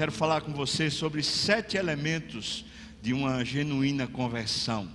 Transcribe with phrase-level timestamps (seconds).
[0.00, 2.64] quero falar com você sobre sete elementos
[3.02, 4.90] de uma genuína conversão.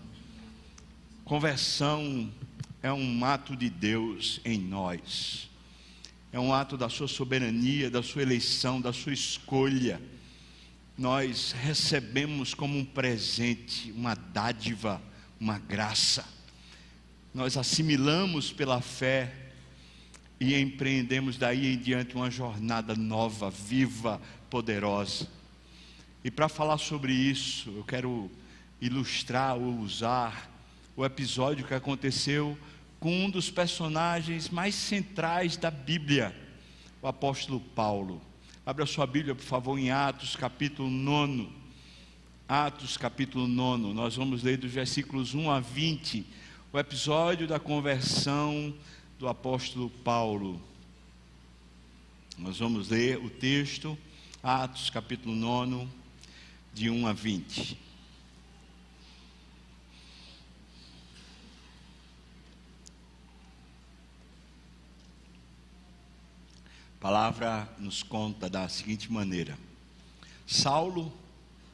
[1.23, 2.33] Conversão
[2.81, 5.47] é um ato de Deus em nós,
[6.33, 10.01] é um ato da sua soberania, da sua eleição, da sua escolha.
[10.97, 14.99] Nós recebemos como um presente, uma dádiva,
[15.39, 16.25] uma graça.
[17.31, 19.44] Nós assimilamos pela fé
[20.39, 25.27] e empreendemos daí em diante uma jornada nova, viva, poderosa.
[26.23, 28.29] E para falar sobre isso, eu quero
[28.81, 30.51] ilustrar ou usar
[30.95, 32.57] o episódio que aconteceu
[32.99, 36.35] com um dos personagens mais centrais da Bíblia,
[37.01, 38.21] o apóstolo Paulo.
[38.65, 41.47] Abra sua Bíblia, por favor, em Atos, capítulo 9.
[42.47, 43.93] Atos, capítulo 9.
[43.93, 46.25] Nós vamos ler dos versículos 1 a 20,
[46.73, 48.73] o episódio da conversão
[49.17, 50.61] do apóstolo Paulo.
[52.37, 53.97] Nós vamos ler o texto,
[54.43, 55.87] Atos, capítulo 9,
[56.73, 57.77] de 1 a 20.
[66.97, 69.57] A palavra nos conta da seguinte maneira:
[70.45, 71.13] Saulo,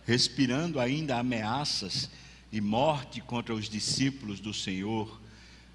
[0.06, 2.10] respirando ainda ameaças
[2.52, 5.21] e morte contra os discípulos do Senhor,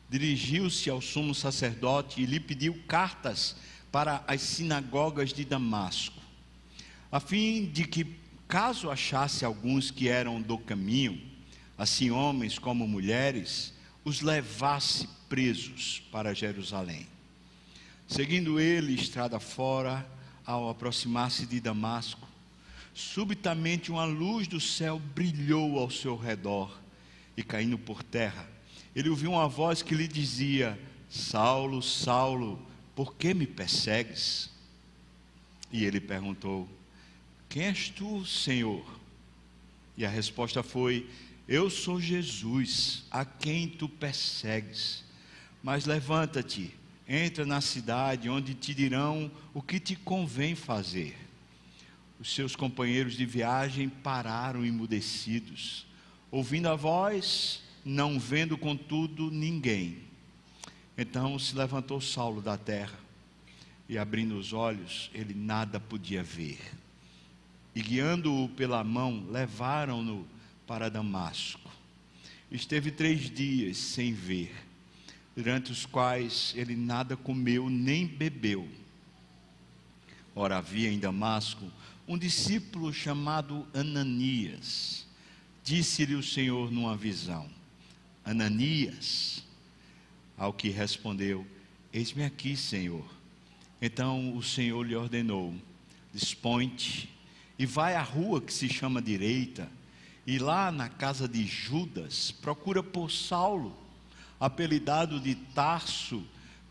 [0.08, 3.56] dirigiu-se ao sumo sacerdote e lhe pediu cartas
[3.90, 6.20] para as sinagogas de Damasco,
[7.10, 8.04] a fim de que
[8.48, 11.20] Caso achasse alguns que eram do caminho,
[11.76, 17.08] assim homens como mulheres, os levasse presos para Jerusalém.
[18.06, 20.08] Seguindo ele estrada fora,
[20.44, 22.28] ao aproximar-se de Damasco,
[22.94, 26.80] subitamente uma luz do céu brilhou ao seu redor
[27.36, 28.48] e caindo por terra,
[28.96, 30.76] ele ouviu uma voz que lhe dizia:
[31.08, 32.60] Saulo, Saulo,
[32.96, 34.50] por que me persegues?
[35.70, 36.68] E ele perguntou:
[37.48, 38.84] quem és tu, Senhor?
[39.96, 41.08] E a resposta foi:
[41.48, 45.04] Eu sou Jesus, a quem tu persegues.
[45.62, 46.74] Mas levanta-te,
[47.08, 51.16] entra na cidade, onde te dirão o que te convém fazer.
[52.20, 55.86] Os seus companheiros de viagem pararam emudecidos,
[56.30, 59.98] ouvindo a voz, não vendo contudo ninguém.
[60.98, 62.98] Então se levantou Saulo da terra,
[63.88, 66.58] e abrindo os olhos, ele nada podia ver
[67.76, 70.26] e guiando-o pela mão, levaram-no
[70.66, 71.70] para Damasco.
[72.50, 74.50] Esteve três dias sem ver,
[75.36, 78.66] durante os quais ele nada comeu nem bebeu.
[80.34, 81.70] Ora, havia em Damasco
[82.08, 85.06] um discípulo chamado Ananias.
[85.62, 87.46] Disse-lhe o Senhor numa visão:
[88.26, 89.44] Ananias.
[90.36, 91.46] Ao que respondeu:
[91.92, 93.06] Eis-me aqui, Senhor.
[93.80, 95.54] Então o Senhor lhe ordenou:
[96.12, 97.08] Dispõe-te
[97.58, 99.70] e vai à rua que se chama direita,
[100.26, 103.74] e lá na casa de Judas, procura por Saulo,
[104.38, 106.22] apelidado de Tarso,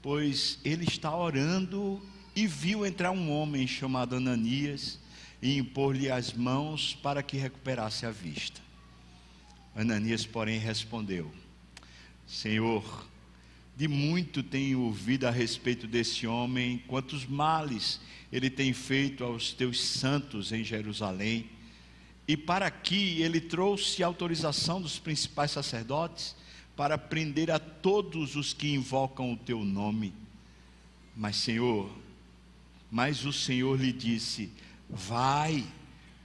[0.01, 1.99] pois ele está orando
[2.35, 4.99] e viu entrar um homem chamado Ananias
[5.41, 8.61] e impor-lhe as mãos para que recuperasse a vista.
[9.75, 11.31] Ananias, porém, respondeu:
[12.27, 13.05] Senhor,
[13.75, 17.99] de muito tenho ouvido a respeito desse homem, quantos males
[18.31, 21.49] ele tem feito aos teus santos em Jerusalém.
[22.27, 26.35] E para aqui ele trouxe autorização dos principais sacerdotes
[26.75, 30.13] para prender a todos os que invocam o teu nome.
[31.15, 31.89] Mas, Senhor,
[32.91, 34.51] mas o Senhor lhe disse:
[34.89, 35.63] Vai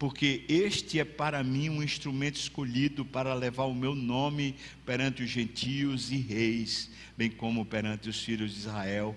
[0.00, 4.54] porque este é para mim um instrumento escolhido para levar o meu nome
[4.86, 9.14] perante os gentios e reis, bem como perante os filhos de Israel.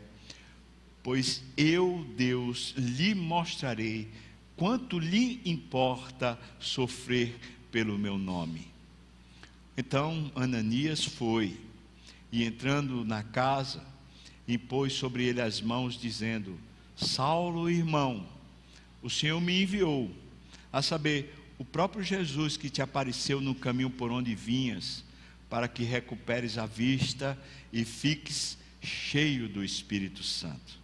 [1.02, 4.10] Pois eu, Deus, lhe mostrarei
[4.58, 7.34] quanto lhe importa sofrer
[7.72, 8.68] pelo meu nome.
[9.78, 11.56] Então Ananias foi,
[12.30, 13.86] e entrando na casa,
[14.46, 16.60] impôs sobre ele as mãos, dizendo:
[16.94, 18.28] Saulo, irmão,
[19.02, 20.12] o Senhor me enviou
[20.74, 25.06] a saber, o próprio Jesus que te apareceu no caminho por onde vinhas,
[25.48, 27.40] para que recuperes a vista
[27.72, 30.82] e fiques cheio do Espírito Santo.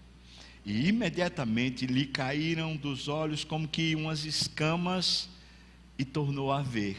[0.64, 5.28] E imediatamente lhe caíram dos olhos como que umas escamas
[5.98, 6.98] e tornou a ver.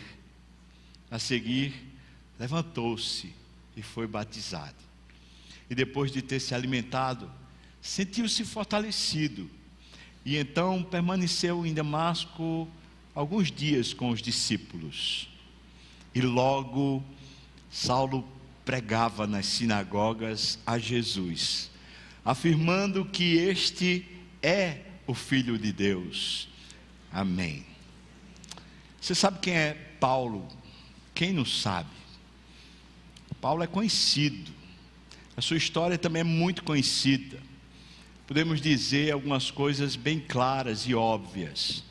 [1.09, 1.73] A seguir,
[2.41, 3.33] levantou-se
[3.77, 4.75] e foi batizado.
[5.69, 7.31] E depois de ter se alimentado,
[7.81, 9.49] sentiu-se fortalecido.
[10.25, 12.69] E então permaneceu em Damasco
[13.15, 15.29] alguns dias com os discípulos.
[16.15, 17.05] E logo
[17.71, 18.27] Saulo
[18.65, 21.71] pregava nas sinagogas a Jesus,
[22.25, 24.07] afirmando que este
[24.43, 26.49] é o Filho de Deus.
[27.13, 27.65] Amém.
[29.01, 30.47] Você sabe quem é Paulo?
[31.15, 31.91] Quem não sabe?
[33.41, 34.53] Paulo é conhecido.
[35.37, 37.41] A sua história também é muito conhecida.
[38.27, 41.83] Podemos dizer algumas coisas bem claras e óbvias.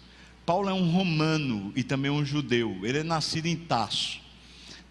[0.50, 2.80] Paulo é um romano e também um judeu.
[2.82, 4.20] Ele é nascido em Tasso.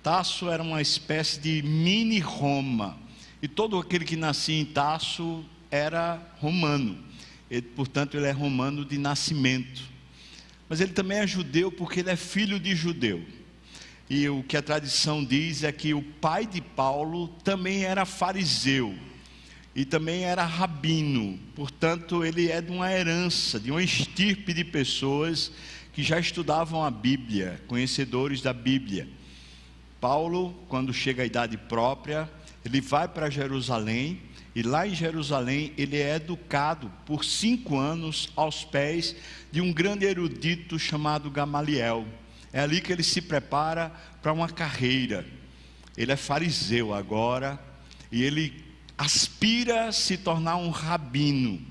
[0.00, 2.96] Tasso era uma espécie de mini Roma.
[3.42, 6.96] E todo aquele que nascia em Tasso era romano.
[7.74, 9.82] Portanto, ele é romano de nascimento.
[10.68, 13.26] Mas ele também é judeu porque ele é filho de judeu.
[14.08, 18.96] E o que a tradição diz é que o pai de Paulo também era fariseu
[19.78, 21.38] e também era rabino.
[21.54, 25.52] Portanto, ele é de uma herança, de uma estirpe de pessoas
[25.92, 29.08] que já estudavam a Bíblia, conhecedores da Bíblia.
[30.00, 32.28] Paulo, quando chega à idade própria,
[32.64, 34.20] ele vai para Jerusalém
[34.52, 39.14] e lá em Jerusalém ele é educado por cinco anos aos pés
[39.52, 42.04] de um grande erudito chamado Gamaliel.
[42.52, 45.24] É ali que ele se prepara para uma carreira.
[45.96, 47.60] Ele é fariseu agora
[48.10, 48.66] e ele
[48.98, 51.62] aspira a se tornar um rabino.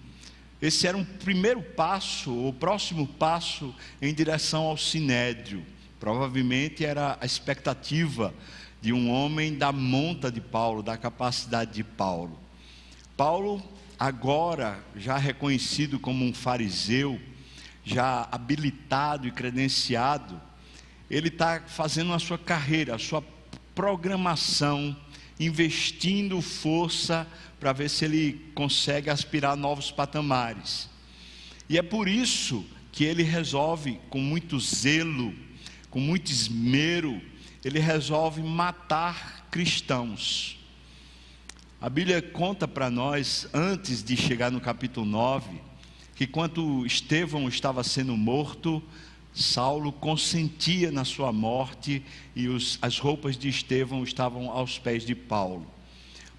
[0.61, 5.63] Esse era um primeiro passo, o próximo passo em direção ao sinédrio.
[5.99, 8.33] Provavelmente era a expectativa
[8.81, 12.39] de um homem da monta de Paulo, da capacidade de Paulo.
[13.17, 13.61] Paulo,
[13.99, 17.19] agora já reconhecido como um fariseu,
[17.83, 20.39] já habilitado e credenciado,
[21.09, 23.23] ele está fazendo a sua carreira, a sua
[23.73, 24.95] programação,
[25.39, 27.27] investindo força
[27.59, 30.89] para ver se ele consegue aspirar novos patamares.
[31.69, 35.33] E é por isso que ele resolve, com muito zelo,
[35.89, 37.21] com muito esmero,
[37.63, 40.57] ele resolve matar cristãos.
[41.79, 45.61] A Bíblia conta para nós, antes de chegar no capítulo 9,
[46.15, 48.81] que quando Estevão estava sendo morto,
[49.37, 52.03] Saulo consentia na sua morte
[52.35, 55.71] e os, as roupas de Estevão estavam aos pés de Paulo.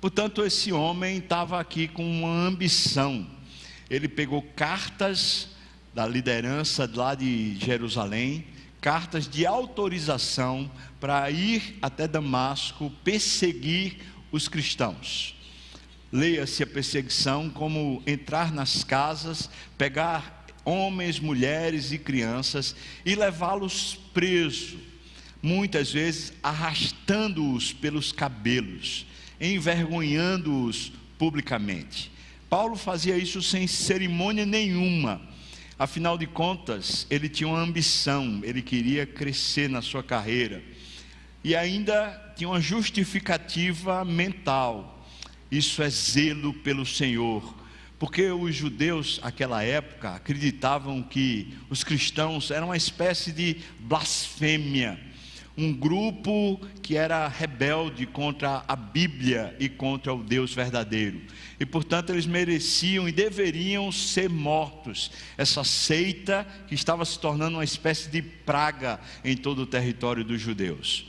[0.01, 3.25] Portanto, esse homem estava aqui com uma ambição.
[3.89, 5.49] Ele pegou cartas
[5.95, 8.45] da liderança lá de Jerusalém,
[8.81, 13.99] cartas de autorização para ir até Damasco perseguir
[14.33, 15.37] os cristãos.
[16.11, 20.38] Leia-se a perseguição como entrar nas casas, pegar
[20.69, 24.77] homens, mulheres e crianças e levá-los presos,
[25.43, 29.07] muitas vezes arrastando-os pelos cabelos,
[29.41, 32.11] envergonhando-os publicamente.
[32.51, 35.21] Paulo fazia isso sem cerimônia nenhuma.
[35.79, 40.63] Afinal de contas, ele tinha uma ambição, ele queria crescer na sua carreira.
[41.43, 45.07] E ainda tinha uma justificativa mental.
[45.51, 47.58] Isso é zelo pelo Senhor.
[47.99, 55.01] Porque os judeus, naquela época, acreditavam que os cristãos eram uma espécie de blasfêmia,
[55.57, 61.21] um grupo que era rebelde contra a Bíblia e contra o Deus verdadeiro.
[61.59, 65.11] E, portanto, eles mereciam e deveriam ser mortos.
[65.37, 70.41] Essa seita que estava se tornando uma espécie de praga em todo o território dos
[70.41, 71.05] judeus.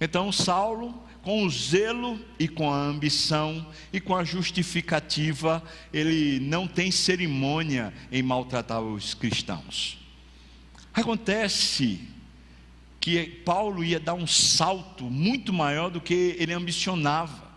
[0.00, 5.62] Então, Saulo, com o zelo e com a ambição e com a justificativa,
[5.92, 9.98] ele não tem cerimônia em maltratar os cristãos.
[10.92, 12.00] Acontece
[12.98, 17.50] que Paulo ia dar um salto muito maior do que ele ambicionava.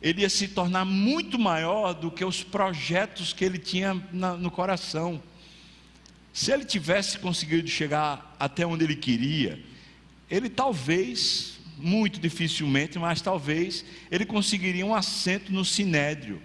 [0.00, 5.22] Ele ia se tornar muito maior do que os projetos que ele tinha no coração.
[6.32, 9.62] Se ele tivesse conseguido chegar até onde ele queria,
[10.30, 16.40] ele talvez, muito dificilmente, mas talvez, ele conseguiria um assento no sinédrio.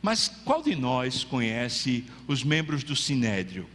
[0.00, 3.68] Mas qual de nós conhece os membros do sinédrio?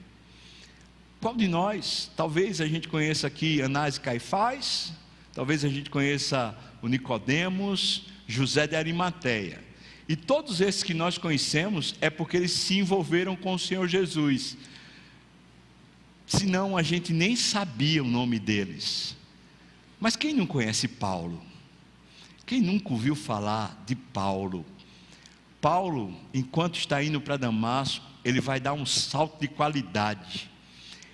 [1.20, 2.12] Qual de nós?
[2.16, 4.94] Talvez a gente conheça aqui Anás e Caifás,
[5.34, 9.60] talvez a gente conheça o Nicodemos, José de Arimateia.
[10.08, 14.56] E todos esses que nós conhecemos é porque eles se envolveram com o Senhor Jesus.
[16.26, 19.17] Senão a gente nem sabia o nome deles.
[20.00, 21.42] Mas quem não conhece Paulo?
[22.46, 24.66] Quem nunca ouviu falar de Paulo?
[25.60, 30.50] Paulo, enquanto está indo para Damasco, ele vai dar um salto de qualidade.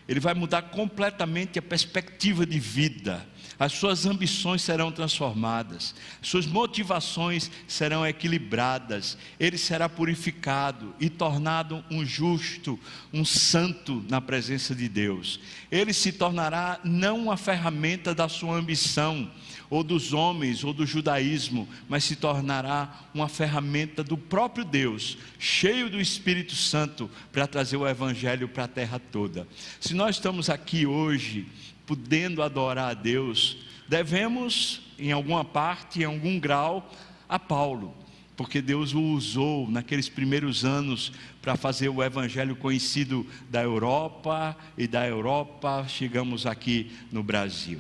[0.07, 3.25] Ele vai mudar completamente a perspectiva de vida.
[3.60, 12.05] as suas ambições serão transformadas, suas motivações serão equilibradas, ele será purificado e tornado um
[12.05, 12.79] justo,
[13.13, 15.39] um santo na presença de Deus.
[15.72, 19.31] Ele se tornará não uma ferramenta da sua ambição,
[19.70, 25.89] ou dos homens, ou do judaísmo, mas se tornará uma ferramenta do próprio Deus, cheio
[25.89, 29.48] do Espírito Santo, para trazer o Evangelho para a terra toda.
[29.79, 31.48] Se nós estamos aqui hoje,
[31.86, 36.91] podendo adorar a Deus, devemos, em alguma parte, em algum grau,
[37.27, 37.96] a Paulo,
[38.36, 44.88] porque Deus o usou naqueles primeiros anos para fazer o evangelho conhecido da Europa e
[44.88, 47.79] da Europa chegamos aqui no Brasil.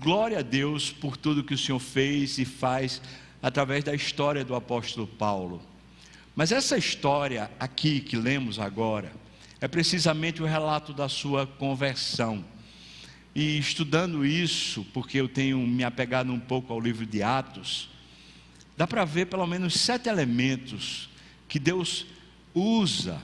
[0.00, 3.02] Glória a Deus por tudo que o Senhor fez e faz
[3.42, 5.60] através da história do apóstolo Paulo.
[6.36, 9.10] Mas essa história aqui que lemos agora
[9.60, 12.44] é precisamente o relato da sua conversão.
[13.34, 17.90] E estudando isso, porque eu tenho me apegado um pouco ao livro de Atos,
[18.76, 21.08] dá para ver pelo menos sete elementos
[21.48, 22.06] que Deus
[22.54, 23.20] usa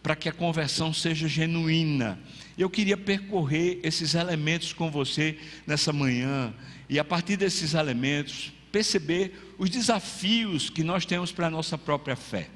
[0.00, 2.20] para que a conversão seja genuína
[2.58, 6.52] eu queria percorrer esses elementos com você nessa manhã
[6.88, 12.16] e a partir desses elementos perceber os desafios que nós temos para a nossa própria
[12.16, 12.50] fé.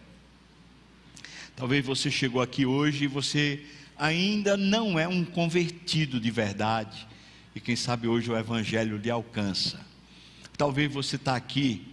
[1.55, 3.63] Talvez você chegou aqui hoje e você
[3.97, 7.07] ainda não é um convertido de verdade,
[7.55, 9.81] e quem sabe hoje o Evangelho lhe alcança.
[10.57, 11.87] Talvez você está aqui,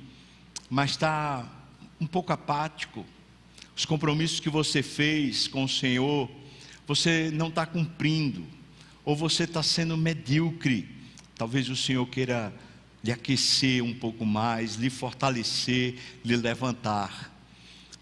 [0.69, 1.47] mas está
[1.99, 3.05] um pouco apático,
[3.75, 6.29] os compromissos que você fez com o Senhor
[6.89, 8.43] você não está cumprindo,
[9.05, 10.89] ou você está sendo medíocre.
[11.35, 12.51] Talvez o Senhor queira
[13.03, 17.31] lhe aquecer um pouco mais, lhe fortalecer, lhe levantar.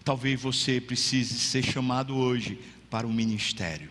[0.02, 3.90] Talvez você precise ser chamado hoje para o um ministério,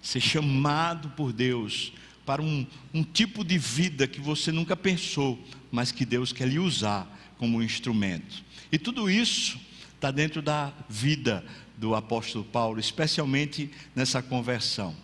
[0.00, 1.92] ser chamado por Deus
[2.24, 5.38] para um, um tipo de vida que você nunca pensou,
[5.70, 7.06] mas que Deus quer lhe usar
[7.36, 8.42] como um instrumento.
[8.72, 9.60] E tudo isso
[9.94, 11.44] está dentro da vida
[11.76, 14.94] do apóstolo Paulo, especialmente nessa conversão.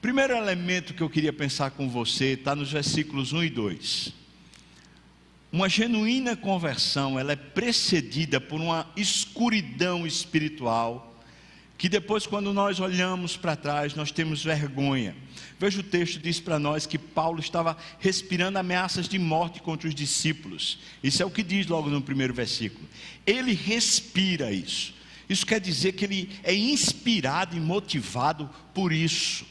[0.00, 4.14] Primeiro elemento que eu queria pensar com você está nos versículos 1 e 2.
[5.52, 11.12] Uma genuína conversão, ela é precedida por uma escuridão espiritual
[11.82, 15.16] que depois, quando nós olhamos para trás, nós temos vergonha.
[15.58, 19.94] Veja o texto diz para nós que Paulo estava respirando ameaças de morte contra os
[19.94, 20.78] discípulos.
[21.02, 22.88] Isso é o que diz logo no primeiro versículo.
[23.26, 24.94] Ele respira isso.
[25.32, 29.46] Isso quer dizer que ele é inspirado e motivado por isso.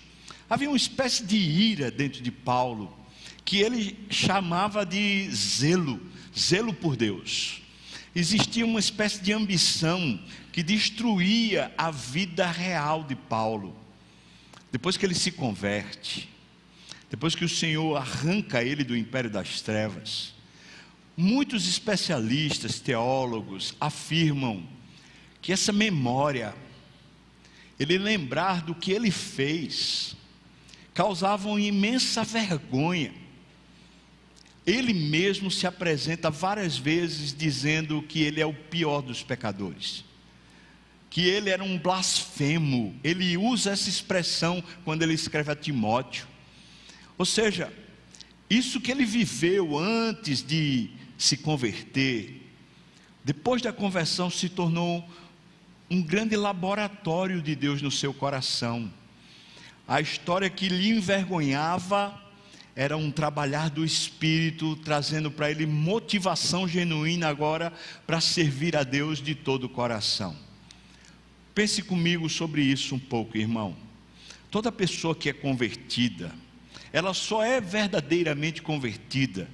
[0.48, 2.96] Havia uma espécie de ira dentro de Paulo,
[3.44, 6.00] que ele chamava de zelo,
[6.38, 7.62] zelo por Deus.
[8.14, 10.20] Existia uma espécie de ambição
[10.52, 13.76] que destruía a vida real de Paulo.
[14.72, 16.30] Depois que ele se converte,
[17.10, 20.34] depois que o Senhor arranca ele do império das trevas,
[21.18, 24.64] muitos especialistas, teólogos afirmam
[25.42, 26.54] que essa memória,
[27.80, 30.16] ele lembrar do que ele fez,
[30.94, 33.14] causava uma imensa vergonha.
[34.66, 40.06] Ele mesmo se apresenta várias vezes dizendo que ele é o pior dos pecadores,
[41.10, 42.96] que ele era um blasfemo.
[43.04, 46.28] Ele usa essa expressão quando ele escreve a Timóteo.
[47.18, 47.74] Ou seja,
[48.48, 52.42] isso que ele viveu antes de se converter,
[53.24, 55.08] depois da conversão se tornou
[55.92, 58.90] um grande laboratório de Deus no seu coração.
[59.86, 62.18] A história que lhe envergonhava
[62.74, 67.74] era um trabalhar do Espírito, trazendo para ele motivação genuína agora
[68.08, 70.34] para servir a Deus de todo o coração.
[71.54, 73.76] Pense comigo sobre isso um pouco, irmão.
[74.50, 76.32] Toda pessoa que é convertida,
[76.94, 79.50] ela só é verdadeiramente convertida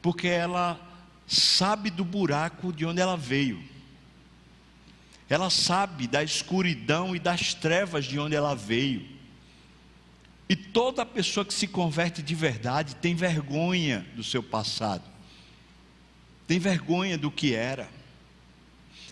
[0.00, 0.80] porque ela
[1.26, 3.69] sabe do buraco de onde ela veio
[5.30, 9.06] ela sabe da escuridão e das trevas de onde ela veio.
[10.48, 15.04] E toda pessoa que se converte de verdade tem vergonha do seu passado,
[16.48, 17.88] tem vergonha do que era.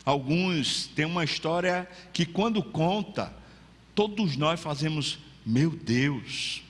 [0.05, 3.33] Alguns têm uma história que, quando conta,
[3.95, 6.65] todos nós fazemos, meu Deus,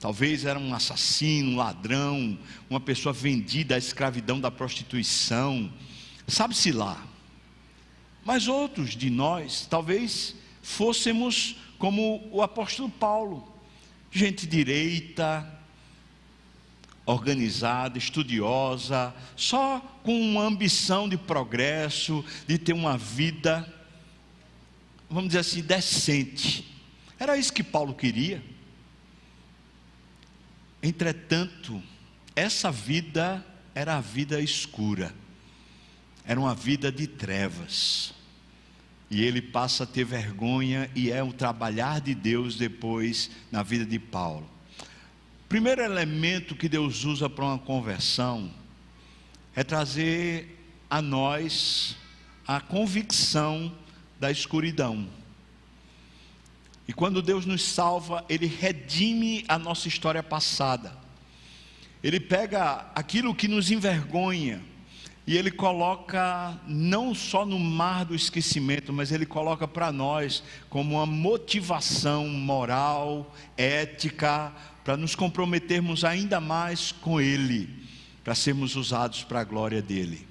[0.00, 2.38] talvez era um assassino, um ladrão,
[2.70, 5.70] uma pessoa vendida à escravidão da prostituição,
[6.26, 7.11] sabe-se lá.
[8.24, 13.52] Mas outros de nós, talvez fôssemos como o apóstolo Paulo,
[14.10, 15.60] gente direita,
[17.04, 23.66] organizada, estudiosa, só com uma ambição de progresso, de ter uma vida,
[25.10, 26.72] vamos dizer assim, decente.
[27.18, 28.42] Era isso que Paulo queria.
[30.82, 31.82] Entretanto,
[32.34, 35.14] essa vida era a vida escura,
[36.24, 38.14] era uma vida de trevas.
[39.10, 43.84] E ele passa a ter vergonha, e é o trabalhar de Deus depois na vida
[43.84, 44.48] de Paulo.
[45.48, 48.50] Primeiro elemento que Deus usa para uma conversão
[49.54, 51.94] é trazer a nós
[52.46, 53.70] a convicção
[54.18, 55.08] da escuridão.
[56.88, 60.96] E quando Deus nos salva, Ele redime a nossa história passada.
[62.02, 64.71] Ele pega aquilo que nos envergonha
[65.26, 70.96] e Ele coloca não só no mar do esquecimento, mas Ele coloca para nós como
[70.96, 74.52] uma motivação moral, ética,
[74.84, 77.68] para nos comprometermos ainda mais com Ele,
[78.24, 80.26] para sermos usados para a glória dEle.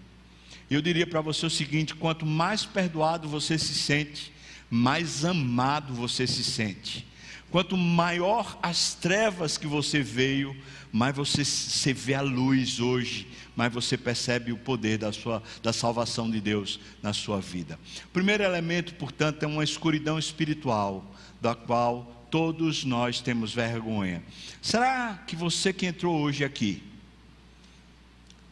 [0.69, 4.31] Eu diria para você o seguinte: quanto mais perdoado você se sente,
[4.69, 7.05] mais amado você se sente.
[7.51, 10.55] Quanto maior as trevas que você veio,
[10.91, 16.31] mais você, vê a luz hoje, mais você percebe o poder da, sua, da salvação
[16.31, 17.77] de Deus na sua vida.
[18.05, 24.23] O primeiro elemento, portanto, é uma escuridão espiritual, da qual todos nós temos vergonha.
[24.61, 26.81] Será que você que entrou hoje aqui,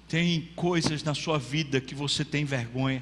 [0.09, 3.01] tem coisas na sua vida que você tem vergonha?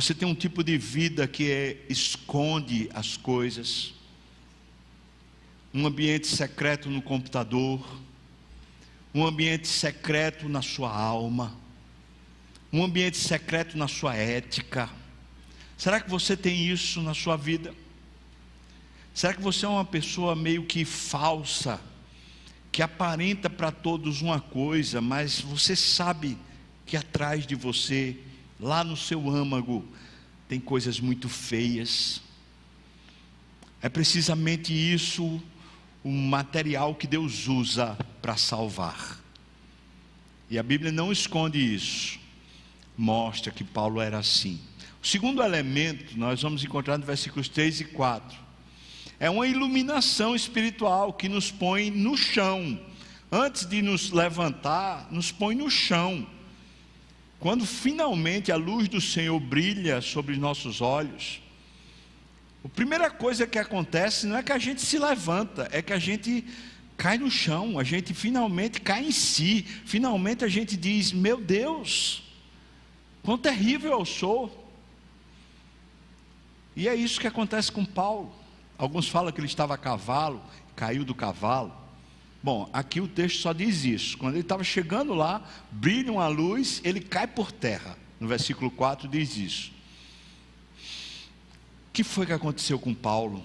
[0.00, 3.92] Você tem um tipo de vida que é, esconde as coisas,
[5.74, 7.84] um ambiente secreto no computador,
[9.12, 11.52] um ambiente secreto na sua alma,
[12.72, 14.88] um ambiente secreto na sua ética.
[15.76, 17.74] Será que você tem isso na sua vida?
[19.12, 21.80] Será que você é uma pessoa meio que falsa,
[22.70, 26.38] que aparenta para todos uma coisa, mas você sabe
[26.86, 28.16] que atrás de você,
[28.58, 29.86] lá no seu âmago,
[30.48, 32.20] tem coisas muito feias?
[33.80, 35.40] É precisamente isso
[36.02, 39.18] o material que Deus usa para salvar.
[40.50, 42.18] E a Bíblia não esconde isso,
[42.96, 44.60] mostra que Paulo era assim.
[45.02, 48.48] O segundo elemento nós vamos encontrar no versículos 3 e 4
[49.20, 52.80] é uma iluminação espiritual que nos põe no chão.
[53.30, 56.26] Antes de nos levantar, nos põe no chão.
[57.40, 61.40] Quando finalmente a luz do Senhor brilha sobre nossos olhos,
[62.64, 65.98] a primeira coisa que acontece não é que a gente se levanta, é que a
[65.98, 66.44] gente
[66.96, 72.24] cai no chão, a gente finalmente cai em si, finalmente a gente diz: Meu Deus,
[73.22, 74.66] quão terrível eu sou.
[76.74, 78.32] E é isso que acontece com Paulo.
[78.76, 80.42] Alguns falam que ele estava a cavalo,
[80.74, 81.72] caiu do cavalo.
[82.42, 84.16] Bom, aqui o texto só diz isso.
[84.16, 87.98] Quando ele estava chegando lá, brilha uma luz, ele cai por terra.
[88.20, 89.72] No versículo 4 diz isso.
[91.88, 93.44] O que foi que aconteceu com Paulo?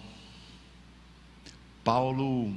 [1.84, 2.56] Paulo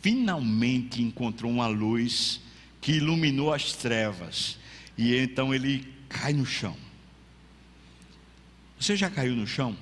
[0.00, 2.40] finalmente encontrou uma luz
[2.80, 4.58] que iluminou as trevas.
[4.96, 6.76] E então ele cai no chão.
[8.78, 9.76] Você já caiu no chão?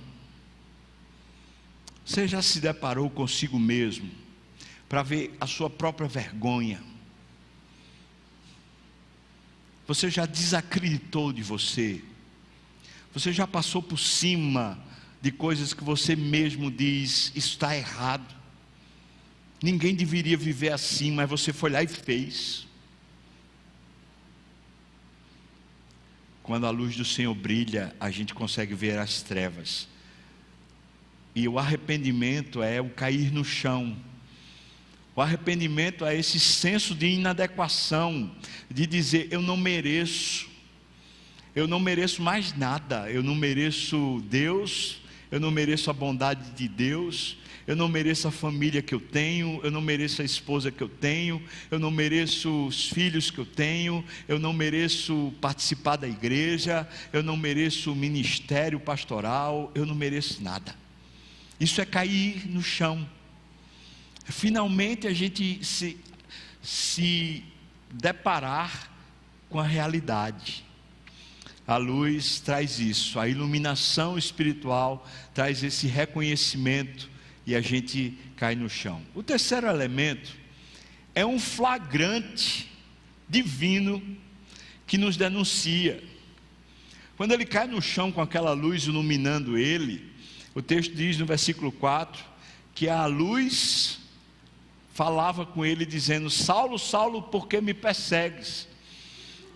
[2.05, 4.11] Você já se deparou consigo mesmo
[4.89, 6.83] para ver a sua própria vergonha?
[9.87, 12.03] Você já desacreditou de você?
[13.13, 14.79] Você já passou por cima
[15.21, 18.37] de coisas que você mesmo diz está errado?
[19.63, 22.67] Ninguém deveria viver assim, mas você foi lá e fez.
[26.43, 29.89] Quando a luz do Senhor brilha, a gente consegue ver as trevas
[31.39, 33.97] e o arrependimento é o cair no chão.
[35.19, 38.31] O arrependimento é esse senso de inadequação,
[38.71, 40.49] de dizer: eu não mereço,
[41.57, 46.69] eu não mereço mais nada, eu não mereço Deus, eu não mereço a bondade de
[46.69, 50.85] Deus, eu não mereço a família que eu tenho, eu não mereço a esposa que
[50.85, 56.07] eu tenho, eu não mereço os filhos que eu tenho, eu não mereço participar da
[56.07, 60.77] igreja, eu não mereço o ministério pastoral, eu não mereço nada.
[61.59, 63.18] Isso é cair no chão.
[64.31, 65.99] Finalmente a gente se,
[66.63, 67.43] se
[67.91, 68.91] deparar
[69.49, 70.65] com a realidade.
[71.67, 77.11] A luz traz isso, a iluminação espiritual traz esse reconhecimento
[77.47, 79.03] e a gente cai no chão.
[79.15, 80.35] O terceiro elemento
[81.15, 82.71] é um flagrante
[83.29, 84.03] divino
[84.87, 86.03] que nos denuncia.
[87.17, 90.13] Quando ele cai no chão com aquela luz iluminando ele,
[90.55, 92.25] o texto diz no versículo 4
[92.75, 93.99] que a luz
[94.99, 98.67] falava com ele dizendo: Saulo, Saulo, por que me persegues?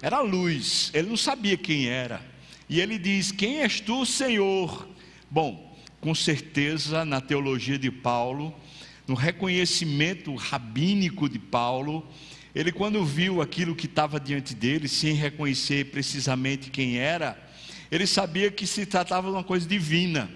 [0.00, 2.24] Era luz, ele não sabia quem era.
[2.68, 4.88] E ele diz: Quem és tu, Senhor?
[5.28, 8.54] Bom, com certeza, na teologia de Paulo,
[9.04, 12.06] no reconhecimento rabínico de Paulo,
[12.54, 17.36] ele, quando viu aquilo que estava diante dele, sem reconhecer precisamente quem era,
[17.90, 20.30] ele sabia que se tratava de uma coisa divina.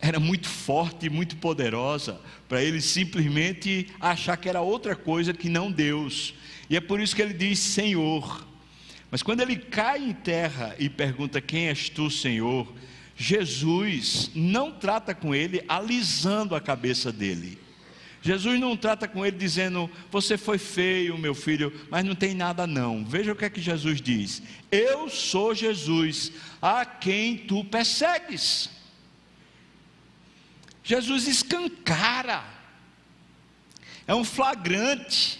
[0.00, 5.48] Era muito forte e muito poderosa para ele simplesmente achar que era outra coisa que
[5.48, 6.34] não Deus.
[6.70, 8.46] E é por isso que ele diz Senhor.
[9.10, 12.72] Mas quando ele cai em terra e pergunta: Quem és tu, Senhor?
[13.16, 17.58] Jesus não trata com ele alisando a cabeça dele.
[18.22, 22.66] Jesus não trata com ele dizendo: Você foi feio, meu filho, mas não tem nada
[22.66, 23.04] não.
[23.04, 26.32] Veja o que é que Jesus diz: Eu sou Jesus,
[26.62, 28.70] a quem tu persegues.
[30.88, 32.42] Jesus escancara,
[34.06, 35.38] é um flagrante.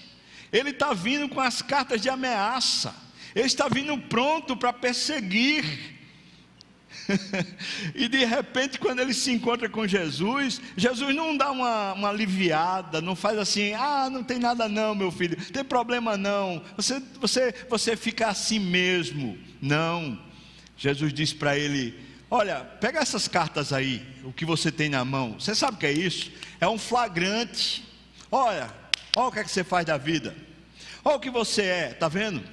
[0.53, 2.95] Ele está vindo com as cartas de ameaça,
[3.35, 5.65] ele está vindo pronto para perseguir.
[7.95, 13.01] e de repente, quando ele se encontra com Jesus, Jesus não dá uma, uma, aliviada,
[13.01, 17.55] não faz assim, ah, não tem nada não, meu filho, tem problema não, você, você,
[17.71, 19.39] você fica assim mesmo.
[19.63, 20.21] Não.
[20.77, 25.41] Jesus diz para ele: Olha, pega essas cartas aí, o que você tem na mão.
[25.41, 26.31] Você sabe o que é isso?
[26.61, 27.85] É um flagrante.
[28.31, 28.71] Olha,
[29.17, 30.37] olha o que é que você faz da vida.
[31.03, 32.45] Olha o que você é, tá vendo?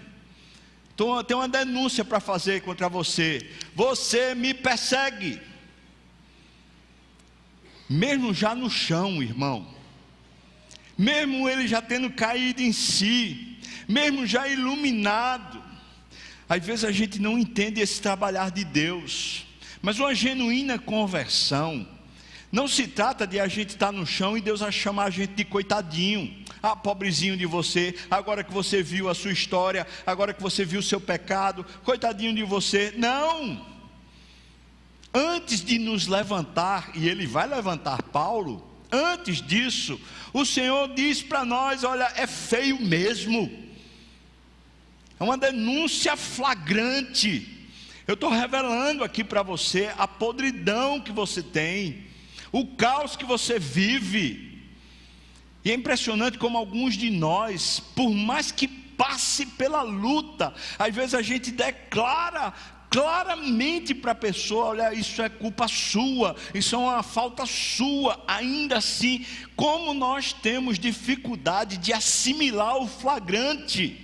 [1.27, 3.51] Tem uma denúncia para fazer contra você.
[3.73, 5.41] Você me persegue.
[7.89, 9.67] Mesmo já no chão, irmão.
[10.97, 13.57] Mesmo ele já tendo caído em si.
[13.89, 15.61] Mesmo já iluminado.
[16.47, 19.45] Às vezes a gente não entende esse trabalhar de Deus.
[19.85, 21.87] Mas uma genuína conversão.
[22.51, 25.45] Não se trata de a gente estar no chão e Deus chamar a gente de
[25.45, 30.65] coitadinho ah, pobrezinho de você, agora que você viu a sua história, agora que você
[30.65, 32.91] viu o seu pecado, coitadinho de você.
[32.97, 33.63] Não!
[35.13, 40.01] Antes de nos levantar, e ele vai levantar Paulo, antes disso,
[40.33, 43.51] o Senhor diz para nós: olha, é feio mesmo,
[45.19, 47.54] é uma denúncia flagrante.
[48.07, 52.05] Eu estou revelando aqui para você a podridão que você tem,
[52.51, 54.61] o caos que você vive.
[55.63, 61.15] E é impressionante como alguns de nós, por mais que passe pela luta, às vezes
[61.15, 62.53] a gente declara
[62.91, 68.23] claramente para a pessoa: olha, isso é culpa sua, isso é uma falta sua.
[68.27, 73.99] Ainda assim, como nós temos dificuldade de assimilar o flagrante,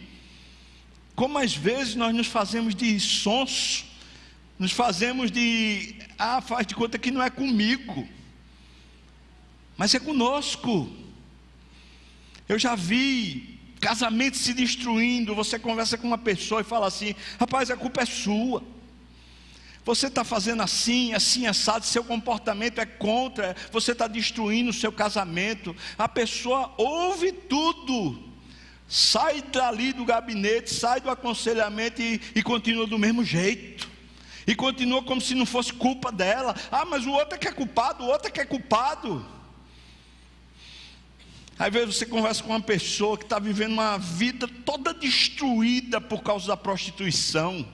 [1.15, 3.90] como às vezes nós nos fazemos de sonso,
[4.61, 8.07] nos fazemos de, ah, faz de conta que não é comigo,
[9.75, 10.87] mas é conosco.
[12.47, 15.33] Eu já vi casamentos se destruindo.
[15.33, 18.63] Você conversa com uma pessoa e fala assim: rapaz, a culpa é sua.
[19.83, 24.91] Você está fazendo assim, assim, assado, seu comportamento é contra, você está destruindo o seu
[24.91, 25.75] casamento.
[25.97, 28.23] A pessoa ouve tudo,
[28.87, 33.89] sai dali do gabinete, sai do aconselhamento e, e continua do mesmo jeito.
[34.51, 36.53] E continua como se não fosse culpa dela.
[36.69, 39.25] Ah, mas o outro é que é culpado, o outro é que é culpado.
[41.57, 46.21] Às vezes você conversa com uma pessoa que está vivendo uma vida toda destruída por
[46.21, 47.65] causa da prostituição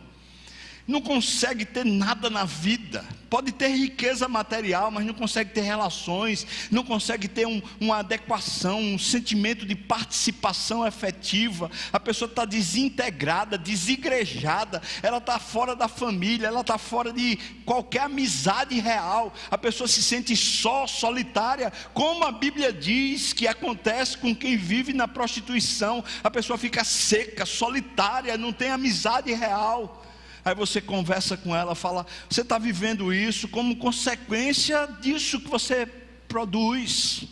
[0.88, 6.48] não consegue ter nada na vida, pode ter riqueza material, mas não consegue ter relações,
[6.72, 11.70] não consegue ter um, uma adequação, um sentimento de participação efetiva.
[11.92, 18.04] A pessoa está desintegrada, desigrejada, ela está fora da família, ela está fora de qualquer
[18.04, 19.34] amizade real.
[19.52, 24.94] A pessoa se sente só, solitária, como a Bíblia diz que acontece com quem vive
[24.94, 26.02] na prostituição.
[26.24, 30.06] A pessoa fica seca, solitária, não tem amizade real.
[30.48, 35.86] Aí você conversa com ela, fala: você está vivendo isso como consequência disso que você
[35.86, 37.26] produz.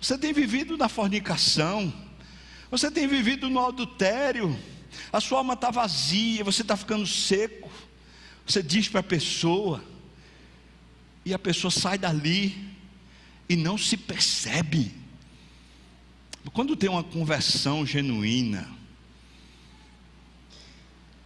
[0.00, 1.94] Você tem vivido na fornicação,
[2.68, 4.58] você tem vivido no adultério,
[5.12, 7.70] a sua alma está vazia, você está ficando seco.
[8.44, 9.84] Você diz para a pessoa,
[11.24, 12.74] e a pessoa sai dali
[13.48, 14.92] e não se percebe.
[16.52, 18.68] Quando tem uma conversão genuína,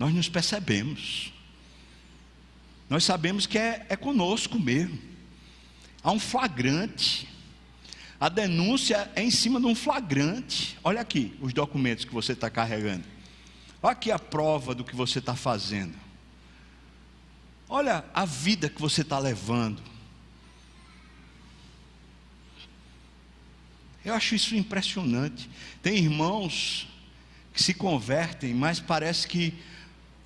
[0.01, 1.31] nós nos percebemos.
[2.89, 4.99] Nós sabemos que é, é conosco mesmo.
[6.03, 7.29] Há um flagrante.
[8.19, 10.79] A denúncia é em cima de um flagrante.
[10.83, 13.05] Olha aqui os documentos que você está carregando.
[13.83, 15.95] Olha aqui a prova do que você está fazendo.
[17.69, 19.83] Olha a vida que você está levando.
[24.03, 25.51] Eu acho isso impressionante.
[25.83, 26.89] Tem irmãos
[27.53, 29.53] que se convertem, mas parece que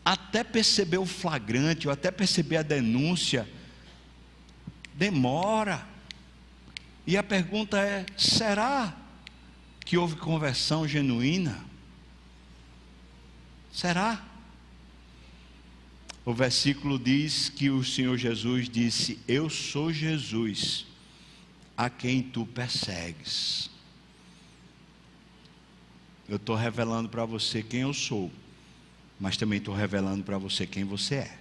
[0.05, 3.49] até perceber o flagrante, ou até perceber a denúncia,
[4.95, 5.87] demora.
[7.07, 8.95] E a pergunta é: será
[9.85, 11.65] que houve conversão genuína?
[13.73, 14.23] Será?
[16.25, 20.87] O versículo diz que o Senhor Jesus disse: Eu sou Jesus,
[21.77, 23.71] a quem tu persegues.
[26.27, 28.33] Eu estou revelando para você quem eu sou,
[29.19, 31.39] mas também estou revelando para você quem você é.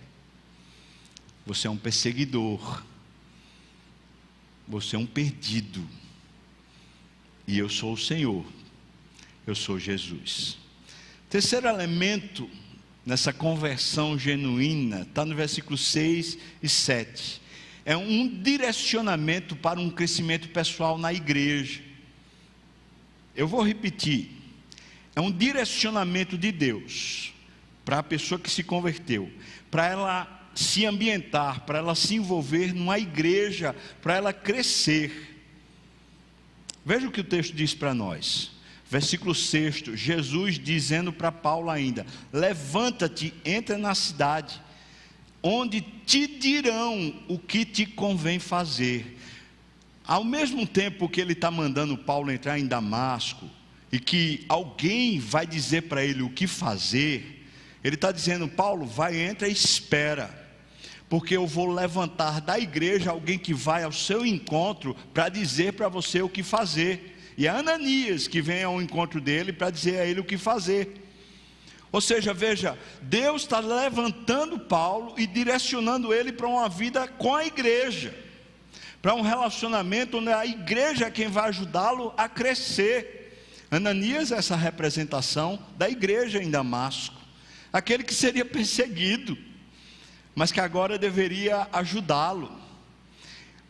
[1.45, 2.83] Você é um perseguidor,
[4.67, 5.85] você é um perdido,
[7.45, 8.45] e eu sou o Senhor,
[9.45, 10.57] eu sou Jesus.
[11.29, 12.49] Terceiro elemento
[13.05, 17.41] nessa conversão genuína, está no versículo 6 e 7.
[17.83, 21.81] É um direcionamento para um crescimento pessoal na igreja.
[23.35, 24.31] Eu vou repetir.
[25.13, 27.32] É um direcionamento de Deus
[27.83, 29.31] para a pessoa que se converteu,
[29.69, 35.41] para ela se ambientar, para ela se envolver numa igreja, para ela crescer.
[36.85, 38.51] Veja o que o texto diz para nós.
[38.89, 44.61] Versículo 6, Jesus dizendo para Paulo ainda: Levanta-te, entra na cidade,
[45.41, 49.17] onde te dirão o que te convém fazer.
[50.05, 53.49] Ao mesmo tempo que ele está mandando Paulo entrar em Damasco,
[53.93, 57.42] e que alguém vai dizer para ele o que fazer,
[57.83, 60.29] ele está dizendo: Paulo, vai, entra e espera,
[61.09, 65.89] porque eu vou levantar da igreja alguém que vai ao seu encontro para dizer para
[65.89, 67.09] você o que fazer.
[67.37, 71.01] E é Ananias que vem ao encontro dele para dizer a ele o que fazer.
[71.91, 77.45] Ou seja, veja, Deus está levantando Paulo e direcionando ele para uma vida com a
[77.45, 78.15] igreja,
[78.99, 83.37] para um relacionamento onde a igreja é quem vai ajudá-lo a crescer.
[83.69, 87.22] Ananias é essa representação da igreja em Damasco,
[87.73, 89.35] aquele que seria perseguido,
[90.35, 92.63] mas que agora deveria ajudá-lo.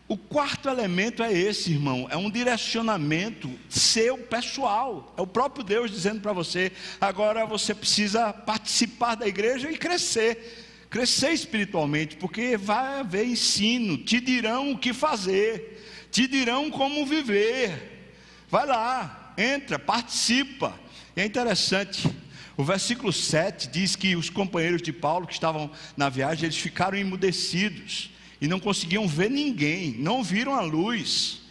[0.06, 5.14] O quarto elemento é esse, irmão, é um direcionamento seu pessoal.
[5.18, 10.86] É o próprio Deus dizendo para você: agora você precisa participar da igreja e crescer,
[10.90, 18.12] crescer espiritualmente, porque vai haver ensino, te dirão o que fazer, te dirão como viver.
[18.50, 20.78] Vai lá, entra, participa.
[21.16, 22.08] E é interessante,
[22.56, 26.98] o versículo 7 diz que os companheiros de Paulo que estavam na viagem, eles ficaram
[26.98, 31.42] emudecidos e não conseguiam ver ninguém, não viram a luz.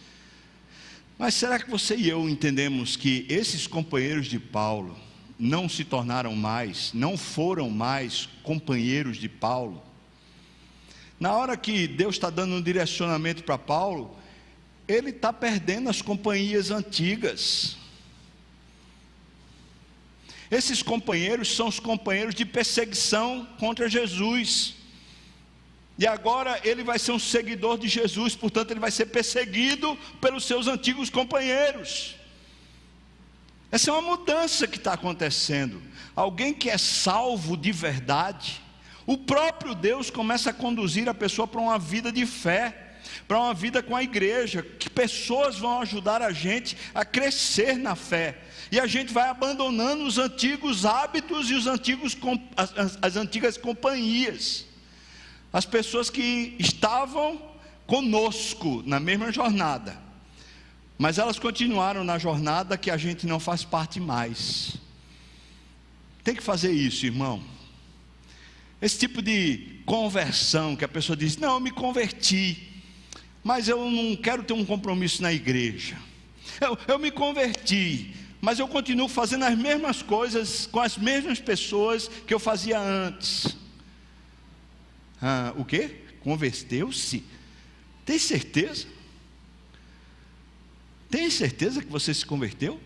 [1.17, 4.97] Mas será que você e eu entendemos que esses companheiros de Paulo
[5.37, 9.83] não se tornaram mais, não foram mais companheiros de Paulo?
[11.19, 14.17] Na hora que Deus está dando um direcionamento para Paulo,
[14.87, 17.77] ele está perdendo as companhias antigas.
[20.53, 24.75] Esses companheiros são os companheiros de perseguição contra Jesus.
[25.97, 30.45] E agora ele vai ser um seguidor de Jesus, portanto, ele vai ser perseguido pelos
[30.45, 32.15] seus antigos companheiros.
[33.71, 35.81] Essa é uma mudança que está acontecendo.
[36.15, 38.61] Alguém que é salvo de verdade,
[39.07, 43.55] o próprio Deus começa a conduzir a pessoa para uma vida de fé, para uma
[43.55, 48.37] vida com a igreja, que pessoas vão ajudar a gente a crescer na fé.
[48.73, 52.17] E a gente vai abandonando os antigos hábitos e os antigos,
[52.57, 54.65] as, as antigas companhias
[55.53, 57.39] as pessoas que estavam
[57.85, 60.01] conosco na mesma jornada,
[60.97, 64.77] mas elas continuaram na jornada que a gente não faz parte mais.
[66.23, 67.43] Tem que fazer isso, irmão.
[68.81, 72.81] Esse tipo de conversão que a pessoa diz: Não, eu me converti,
[73.43, 75.95] mas eu não quero ter um compromisso na igreja.
[76.59, 78.12] Eu, eu me converti,
[78.43, 83.55] mas eu continuo fazendo as mesmas coisas com as mesmas pessoas que eu fazia antes
[85.25, 85.87] ah, o que?
[86.19, 87.23] Converteu-se?
[88.05, 88.85] Tem certeza?
[91.09, 92.77] Tem certeza que você se converteu?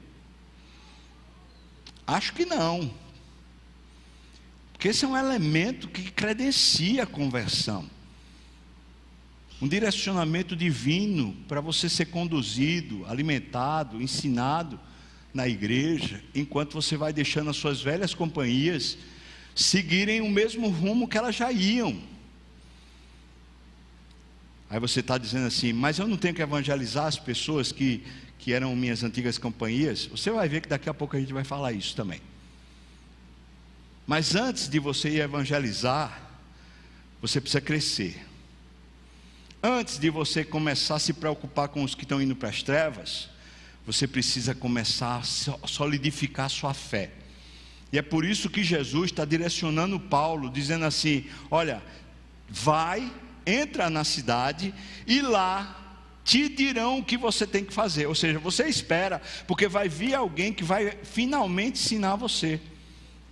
[2.06, 2.94] Acho que não.
[4.72, 7.90] Porque esse é um elemento que credencia a conversão.
[9.60, 14.80] Um direcionamento divino para você ser conduzido, alimentado, ensinado
[15.38, 18.98] na igreja, enquanto você vai deixando as suas velhas companhias
[19.56, 22.02] seguirem o mesmo rumo que elas já iam.
[24.68, 28.04] Aí você está dizendo assim, mas eu não tenho que evangelizar as pessoas que,
[28.40, 30.08] que eram minhas antigas companhias.
[30.08, 32.20] Você vai ver que daqui a pouco a gente vai falar isso também.
[34.08, 36.20] Mas antes de você ir evangelizar,
[37.22, 38.26] você precisa crescer.
[39.62, 43.30] Antes de você começar a se preocupar com os que estão indo para as trevas,
[43.88, 47.10] você precisa começar a solidificar sua fé.
[47.92, 51.82] E é por isso que Jesus está direcionando Paulo, dizendo assim: olha,
[52.50, 53.10] vai
[53.46, 54.74] entra na cidade
[55.08, 58.08] e lá te dirão o que você tem que fazer.
[58.08, 62.60] Ou seja, você espera, porque vai vir alguém que vai finalmente ensinar você,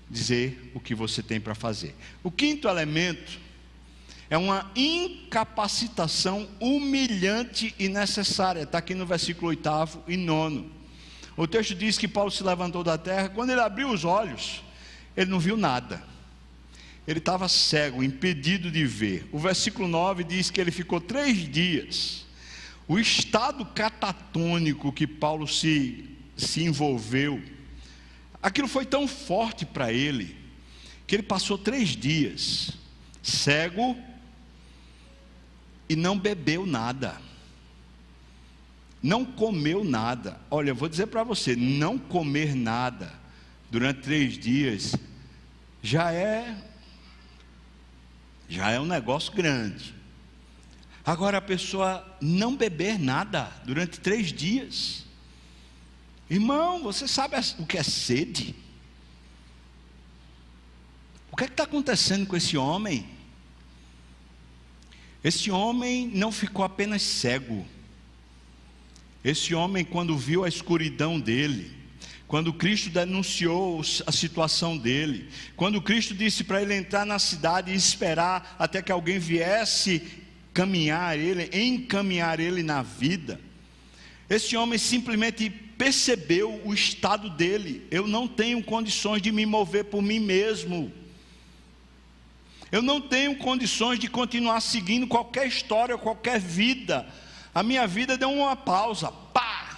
[0.10, 1.94] dizer o que você tem para fazer.
[2.24, 3.42] O quinto elemento
[4.30, 8.64] é uma incapacitação humilhante e necessária.
[8.64, 9.70] Está aqui no versículo 8
[10.08, 10.66] e 9.
[11.38, 14.64] O texto diz que Paulo se levantou da terra, quando ele abriu os olhos,
[15.16, 16.04] ele não viu nada.
[17.08, 19.28] Ele estava cego, impedido de ver.
[19.32, 22.26] O versículo 9 diz que ele ficou três dias
[22.88, 26.06] o estado catatônico que Paulo se,
[26.38, 27.42] se envolveu,
[28.42, 30.36] aquilo foi tão forte para ele,
[31.08, 32.72] que ele passou três dias
[33.24, 33.98] cego
[35.88, 37.20] e não bebeu nada,
[39.02, 40.40] não comeu nada.
[40.50, 43.14] Olha, eu vou dizer para você: não comer nada
[43.70, 44.96] durante três dias
[45.82, 46.58] já é
[48.48, 49.94] já é um negócio grande.
[51.06, 55.06] Agora a pessoa não beber nada durante três dias.
[56.30, 58.56] Irmão, você sabe o que é sede?
[61.32, 63.15] O que é está acontecendo com esse homem?
[65.26, 67.66] Esse homem não ficou apenas cego.
[69.24, 71.72] Esse homem, quando viu a escuridão dele,
[72.28, 77.76] quando Cristo denunciou a situação dele, quando Cristo disse para ele entrar na cidade e
[77.76, 80.00] esperar até que alguém viesse
[80.54, 83.42] caminhar ele, encaminhar ele na vida.
[84.30, 87.84] Esse homem simplesmente percebeu o estado dele.
[87.90, 90.94] Eu não tenho condições de me mover por mim mesmo.
[92.76, 97.08] Eu não tenho condições de continuar seguindo qualquer história, qualquer vida.
[97.54, 99.78] A minha vida deu uma pausa, pá!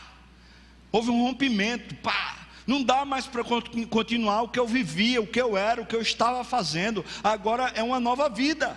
[0.91, 2.47] Houve um rompimento, pá!
[2.65, 5.95] Não dá mais para continuar o que eu vivia, o que eu era, o que
[5.95, 7.05] eu estava fazendo.
[7.23, 8.75] Agora é uma nova vida.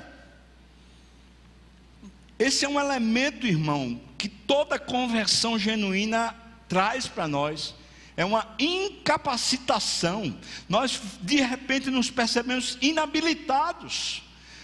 [2.39, 6.37] Esse é um elemento, irmão, que toda conversão genuína
[6.69, 7.75] traz para nós.
[8.21, 10.37] É uma incapacitação.
[10.69, 14.21] Nós de repente nos percebemos inabilitados.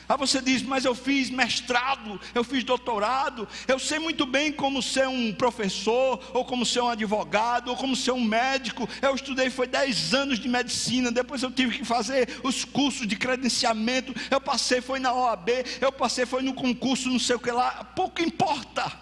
[0.07, 4.83] Aí você diz, mas eu fiz mestrado, eu fiz doutorado, eu sei muito bem como
[4.83, 8.87] ser um professor, ou como ser um advogado, ou como ser um médico.
[9.01, 13.17] Eu estudei, foi 10 anos de medicina, depois eu tive que fazer os cursos de
[13.17, 14.15] credenciamento.
[14.31, 15.49] Eu passei, foi na OAB,
[15.81, 17.85] eu passei, foi no concurso, não sei o que lá.
[17.97, 18.93] Pouco importa.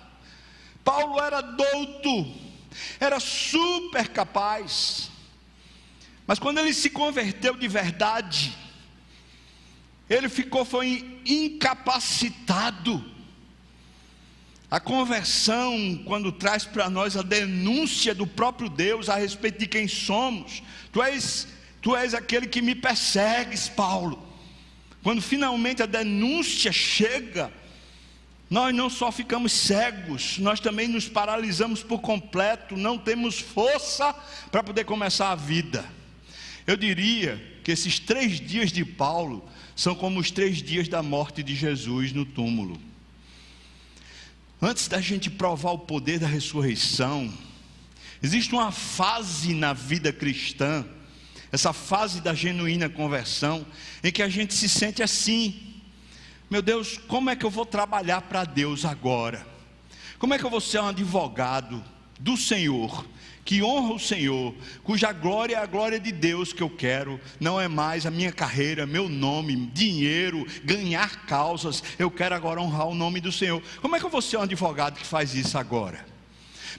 [0.84, 2.53] Paulo era douto,
[2.98, 5.10] era super capaz.
[6.26, 8.56] Mas quando ele se converteu de verdade,
[10.08, 13.12] ele ficou foi incapacitado.
[14.70, 19.86] A conversão, quando traz para nós a denúncia do próprio Deus a respeito de quem
[19.86, 21.46] somos, tu és,
[21.80, 24.26] tu és aquele que me persegues, Paulo.
[25.02, 27.52] Quando finalmente a denúncia chega,
[28.50, 34.14] nós não só ficamos cegos, nós também nos paralisamos por completo, não temos força
[34.50, 35.84] para poder começar a vida.
[36.66, 41.42] Eu diria que esses três dias de Paulo são como os três dias da morte
[41.42, 42.80] de Jesus no túmulo.
[44.60, 47.32] Antes da gente provar o poder da ressurreição,
[48.22, 50.86] existe uma fase na vida cristã,
[51.50, 53.66] essa fase da genuína conversão,
[54.02, 55.73] em que a gente se sente assim:
[56.50, 59.46] meu Deus, como é que eu vou trabalhar para Deus agora?
[60.18, 61.82] Como é que eu vou ser um advogado
[62.18, 63.04] do Senhor?
[63.44, 67.60] que honra o Senhor, cuja glória é a glória de Deus que eu quero, não
[67.60, 72.94] é mais a minha carreira, meu nome, dinheiro, ganhar causas, eu quero agora honrar o
[72.94, 73.62] nome do Senhor.
[73.82, 76.13] Como é que eu vou ser um advogado que faz isso agora?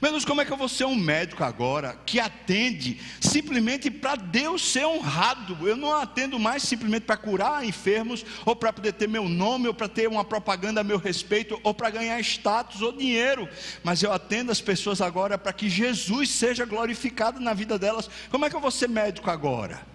[0.02, 4.16] Meu Deus, como é que eu vou ser um médico agora que atende simplesmente para
[4.16, 5.68] Deus ser honrado?
[5.68, 9.74] Eu não atendo mais simplesmente para curar enfermos, ou para poder ter meu nome, ou
[9.74, 13.48] para ter uma propaganda a meu respeito, ou para ganhar status ou dinheiro,
[13.84, 18.10] mas eu atendo as pessoas agora para que Jesus seja glorificado na vida delas.
[18.30, 19.86] Como é que eu vou ser médico agora?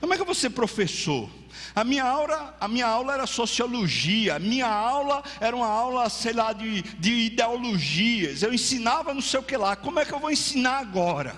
[0.00, 1.30] Como é que eu vou ser professor?
[1.74, 6.34] A minha aula, a minha aula era sociologia, a minha aula era uma aula, sei
[6.34, 8.42] lá, de, de ideologias.
[8.42, 9.74] Eu ensinava não sei o que lá.
[9.74, 11.34] Como é que eu vou ensinar agora?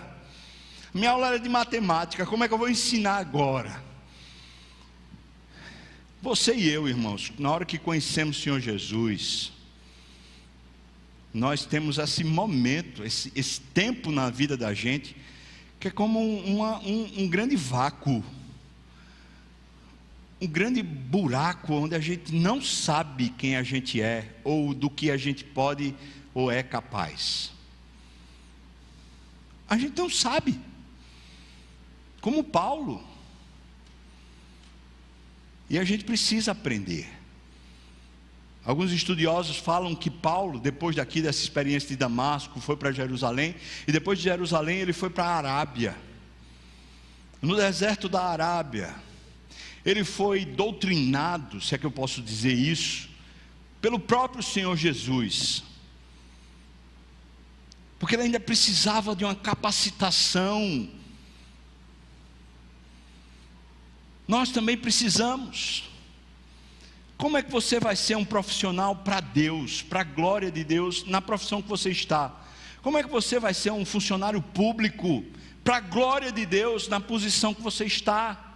[0.92, 3.83] Minha aula era de matemática, como é que eu vou ensinar agora?
[6.23, 9.53] Você e eu, irmãos, na hora que conhecemos o Senhor Jesus,
[11.33, 15.16] nós temos esse momento, esse, esse tempo na vida da gente,
[15.79, 18.25] que é como uma, um, um grande vácuo
[20.40, 25.11] um grande buraco onde a gente não sabe quem a gente é ou do que
[25.11, 25.95] a gente pode
[26.35, 27.53] ou é capaz.
[29.68, 30.61] A gente não sabe.
[32.20, 33.03] Como Paulo.
[35.70, 37.09] E a gente precisa aprender.
[38.64, 43.55] Alguns estudiosos falam que Paulo, depois daqui dessa experiência de Damasco, foi para Jerusalém,
[43.87, 45.97] e depois de Jerusalém ele foi para a Arábia.
[47.43, 48.95] No deserto da Arábia,
[49.85, 53.09] ele foi doutrinado, se é que eu posso dizer isso,
[53.80, 55.62] pelo próprio Senhor Jesus.
[57.99, 60.89] Porque ele ainda precisava de uma capacitação.
[64.26, 65.85] Nós também precisamos.
[67.18, 71.05] Como é que você vai ser um profissional para Deus, para a glória de Deus,
[71.07, 72.35] na profissão que você está?
[72.82, 75.24] Como é que você vai ser um funcionário público,
[75.62, 78.53] para a glória de Deus, na posição que você está?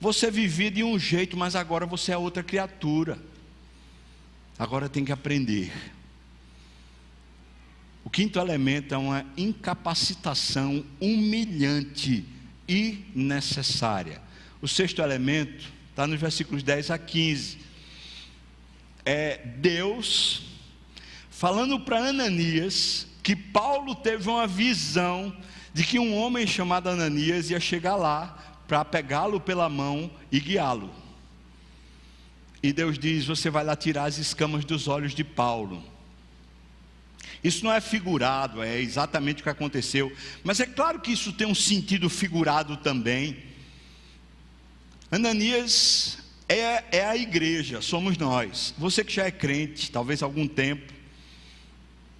[0.00, 3.18] Você vivia de um jeito, mas agora você é outra criatura.
[4.58, 5.72] Agora tem que aprender.
[8.04, 12.24] O quinto elemento é uma incapacitação humilhante
[12.68, 14.22] e necessária.
[14.62, 17.58] O sexto elemento está nos versículos 10 a 15.
[19.04, 20.42] É Deus
[21.30, 25.36] falando para Ananias que Paulo teve uma visão
[25.74, 30.90] de que um homem chamado Ananias ia chegar lá para pegá-lo pela mão e guiá-lo.
[32.62, 35.82] E Deus diz: Você vai lá tirar as escamas dos olhos de Paulo.
[37.42, 40.12] Isso não é figurado, é exatamente o que aconteceu.
[40.42, 43.36] Mas é claro que isso tem um sentido figurado também.
[45.10, 48.74] Ananias é, é a igreja, somos nós.
[48.78, 50.92] Você que já é crente, talvez há algum tempo.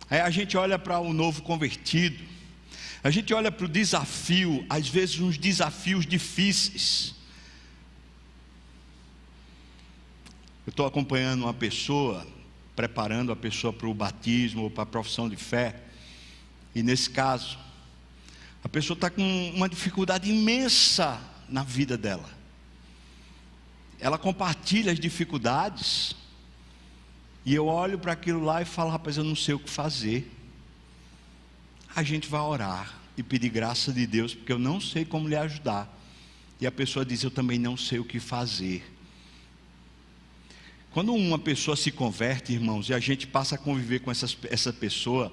[0.09, 2.22] Aí a gente olha para o novo convertido,
[3.07, 7.14] a gente olha para o desafio, às vezes uns desafios difíceis.
[10.66, 12.26] Eu estou acompanhando uma pessoa,
[12.74, 15.82] preparando a pessoa para o batismo ou para a profissão de fé,
[16.74, 17.59] e nesse caso,
[18.62, 22.36] a pessoa está com uma dificuldade imensa na vida dela
[23.98, 26.14] ela compartilha as dificuldades,
[27.44, 30.30] e eu olho para aquilo lá e falo, rapaz, eu não sei o que fazer.
[31.97, 35.34] A gente vai orar e pedir graça de Deus, porque eu não sei como lhe
[35.34, 35.90] ajudar.
[36.61, 38.84] E a pessoa diz, eu também não sei o que fazer.
[40.90, 44.74] Quando uma pessoa se converte, irmãos, e a gente passa a conviver com essas, essa
[44.74, 45.32] pessoa,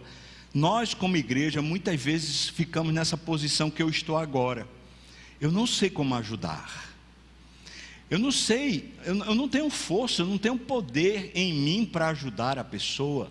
[0.54, 4.66] nós, como igreja, muitas vezes ficamos nessa posição que eu estou agora.
[5.42, 6.96] Eu não sei como ajudar.
[8.10, 12.08] Eu não sei, eu, eu não tenho força, eu não tenho poder em mim para
[12.08, 13.30] ajudar a pessoa,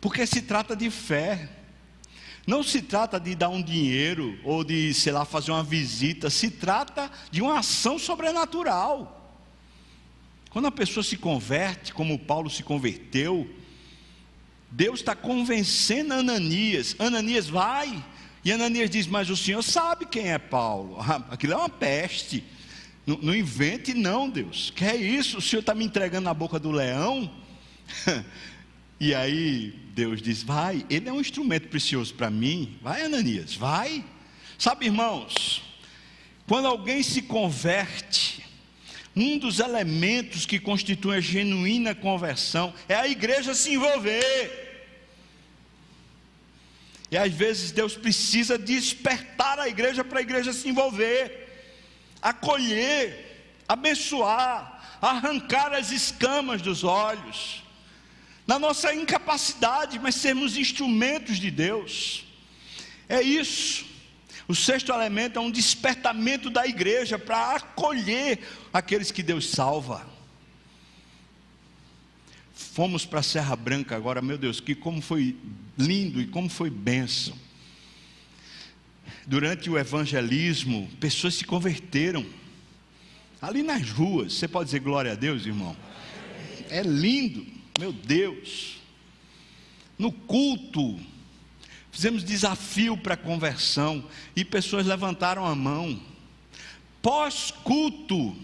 [0.00, 1.57] porque se trata de fé.
[2.48, 6.50] Não se trata de dar um dinheiro ou de, sei lá, fazer uma visita, se
[6.50, 9.30] trata de uma ação sobrenatural.
[10.48, 13.46] Quando a pessoa se converte, como Paulo se converteu,
[14.70, 18.02] Deus está convencendo Ananias: Ananias, vai.
[18.42, 20.96] E Ananias diz: Mas o senhor sabe quem é Paulo?
[21.28, 22.42] Aquilo é uma peste.
[23.06, 24.72] Não, não invente, não, Deus.
[24.74, 25.36] Que é isso?
[25.36, 27.30] O Senhor está me entregando na boca do leão?
[29.00, 32.78] e aí Deus diz: Vai, ele é um instrumento precioso para mim.
[32.82, 34.04] Vai, Ananias, vai.
[34.58, 35.62] Sabe, irmãos,
[36.46, 38.44] quando alguém se converte,
[39.14, 44.66] um dos elementos que constitui a genuína conversão é a igreja se envolver.
[47.10, 51.48] E às vezes Deus precisa despertar a igreja para a igreja se envolver
[52.22, 57.62] acolher, abençoar, arrancar as escamas dos olhos,
[58.48, 62.24] na nossa incapacidade, mas sermos instrumentos de Deus.
[63.08, 63.86] É isso.
[64.48, 68.40] O sexto elemento é um despertamento da igreja para acolher
[68.72, 70.04] aqueles que Deus salva.
[72.54, 75.36] Fomos para a Serra Branca agora, meu Deus, que como foi
[75.76, 77.36] lindo e como foi benção
[79.28, 82.24] durante o evangelismo, pessoas se converteram.
[83.42, 85.76] Ali nas ruas, você pode dizer glória a Deus, irmão?
[86.70, 87.46] É lindo,
[87.78, 88.78] meu Deus.
[89.96, 90.98] No culto,
[91.92, 94.04] fizemos desafio para conversão
[94.34, 96.00] e pessoas levantaram a mão.
[97.00, 98.36] Pós-culto,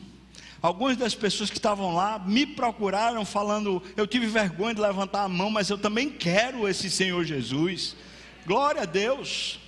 [0.62, 5.28] algumas das pessoas que estavam lá me procuraram falando: Eu tive vergonha de levantar a
[5.28, 7.96] mão, mas eu também quero esse Senhor Jesus.
[8.46, 9.58] Glória a Deus.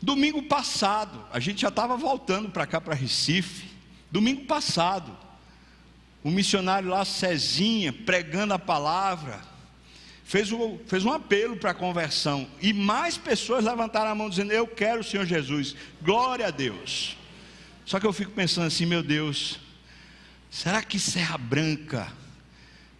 [0.00, 3.66] Domingo passado, a gente já estava voltando para cá, para Recife.
[4.12, 5.16] Domingo passado,
[6.28, 9.40] o missionário lá, Cezinha, pregando a palavra,
[10.24, 12.46] fez um, fez um apelo para a conversão.
[12.60, 15.74] E mais pessoas levantaram a mão dizendo: Eu quero o Senhor Jesus.
[16.02, 17.16] Glória a Deus.
[17.86, 19.58] Só que eu fico pensando assim, meu Deus,
[20.50, 22.12] será que Serra Branca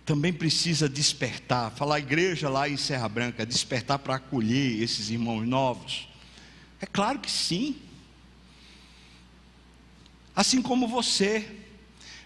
[0.07, 1.71] também precisa despertar?
[1.73, 6.09] Falar igreja lá em Serra Branca, despertar para acolher esses irmãos novos.
[6.81, 7.77] É claro que sim.
[10.35, 11.68] Assim como você.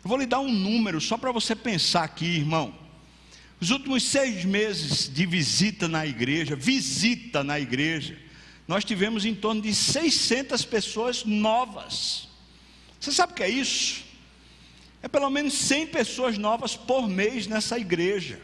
[0.05, 2.75] Eu vou lhe dar um número só para você pensar aqui, irmão.
[3.61, 8.19] Os últimos seis meses de visita na igreja, visita na igreja,
[8.67, 12.29] nós tivemos em torno de 600 pessoas novas.
[12.99, 14.03] Você sabe o que é isso?
[15.01, 18.41] É pelo menos 100 pessoas novas por mês nessa igreja.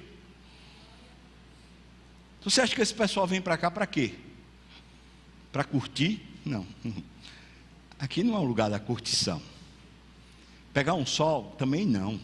[2.45, 4.15] Você acha que esse pessoal vem para cá para quê?
[5.51, 6.21] Para curtir?
[6.45, 6.65] Não.
[7.99, 9.43] Aqui não é o lugar da curtição.
[10.79, 11.57] Pegar um sol?
[11.59, 12.21] Também não.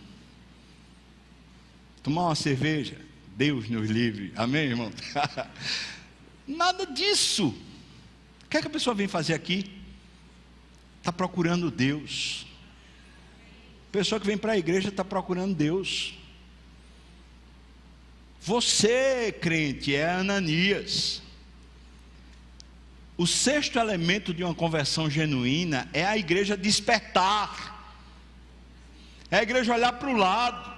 [2.04, 2.96] Tomar uma cerveja?
[3.36, 4.32] Deus nos livre.
[4.36, 4.92] Amém, irmão?
[6.46, 7.48] Nada disso.
[7.48, 9.76] O que é que a pessoa vem fazer aqui?
[11.00, 12.46] Está procurando Deus.
[13.88, 16.14] A pessoa que vem para a igreja está procurando Deus.
[18.40, 21.22] Você, crente, é Ananias.
[23.16, 27.73] O sexto elemento de uma conversão genuína é a igreja despertar,
[29.30, 30.72] é a igreja olhar para o lado,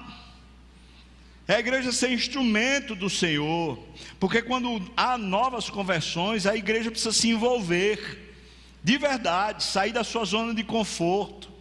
[1.48, 3.78] é a igreja ser instrumento do Senhor,
[4.18, 8.34] porque quando há novas conversões, a igreja precisa se envolver,
[8.82, 11.56] de verdade, sair da sua zona de conforto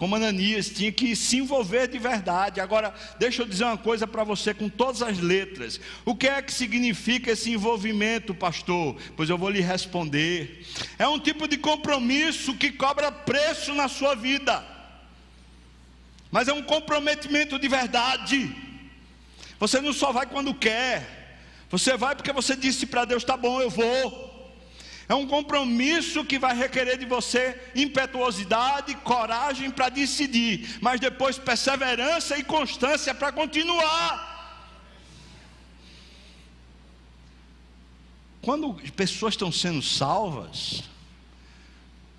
[0.00, 2.58] como Ananias, tinha que se envolver de verdade.
[2.58, 5.78] Agora, deixa eu dizer uma coisa para você com todas as letras.
[6.06, 8.96] O que é que significa esse envolvimento, pastor?
[9.14, 10.66] Pois eu vou lhe responder.
[10.98, 14.64] É um tipo de compromisso que cobra preço na sua vida,
[16.30, 18.54] mas é um comprometimento de verdade.
[19.58, 23.60] Você não só vai quando quer, você vai porque você disse para Deus: tá bom,
[23.60, 24.30] eu vou.
[25.08, 32.38] É um compromisso que vai requerer de você impetuosidade, coragem para decidir, mas depois perseverança
[32.38, 34.30] e constância para continuar.
[38.40, 40.84] Quando pessoas estão sendo salvas,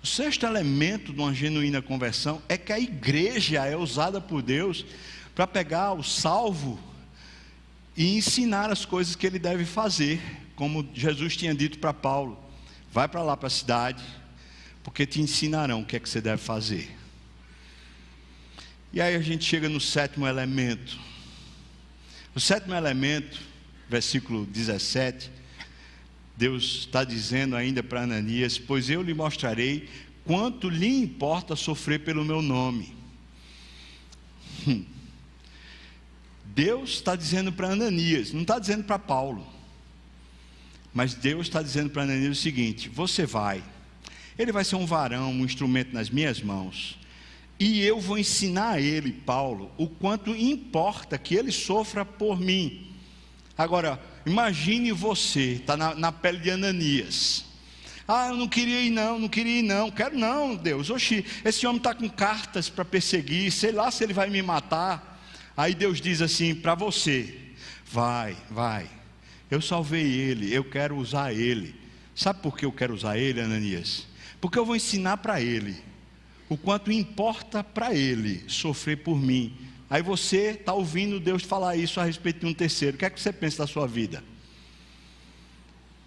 [0.02, 4.84] o sexto elemento de uma genuína conversão é que a igreja é usada por Deus
[5.32, 6.78] para pegar o salvo
[7.96, 10.20] e ensinar as coisas que ele deve fazer,
[10.56, 12.36] como Jesus tinha dito para Paulo.
[12.92, 14.02] Vai para lá para a cidade,
[14.82, 16.90] porque te ensinarão o que é que você deve fazer.
[18.92, 20.98] E aí a gente chega no sétimo elemento.
[22.34, 23.38] O sétimo elemento,
[23.88, 25.30] versículo 17,
[26.42, 29.88] Deus está dizendo ainda para Ananias: Pois eu lhe mostrarei
[30.24, 32.92] quanto lhe importa sofrer pelo meu nome.
[34.66, 34.84] Hum.
[36.46, 39.46] Deus está dizendo para Ananias, não está dizendo para Paulo.
[40.92, 43.62] Mas Deus está dizendo para Ananias o seguinte: você vai,
[44.36, 46.98] ele vai ser um varão, um instrumento nas minhas mãos,
[47.56, 52.88] e eu vou ensinar a ele, Paulo, o quanto importa que ele sofra por mim.
[53.56, 57.44] Agora, imagine você, está na, na, pele de Ananias.
[58.06, 60.90] Ah, eu não queria ir não, não queria ir não, quero não, Deus.
[60.90, 65.20] Oxi, esse homem está com cartas para perseguir, sei lá se ele vai me matar.
[65.56, 67.34] Aí Deus diz assim para você:
[67.84, 68.86] vai, vai,
[69.50, 71.74] eu salvei ele, eu quero usar ele.
[72.14, 74.06] Sabe por que eu quero usar ele, Ananias?
[74.40, 75.76] Porque eu vou ensinar para ele
[76.48, 79.56] o quanto importa para ele sofrer por mim.
[79.92, 82.96] Aí você está ouvindo Deus falar isso a respeito de um terceiro.
[82.96, 84.24] O que é que você pensa da sua vida?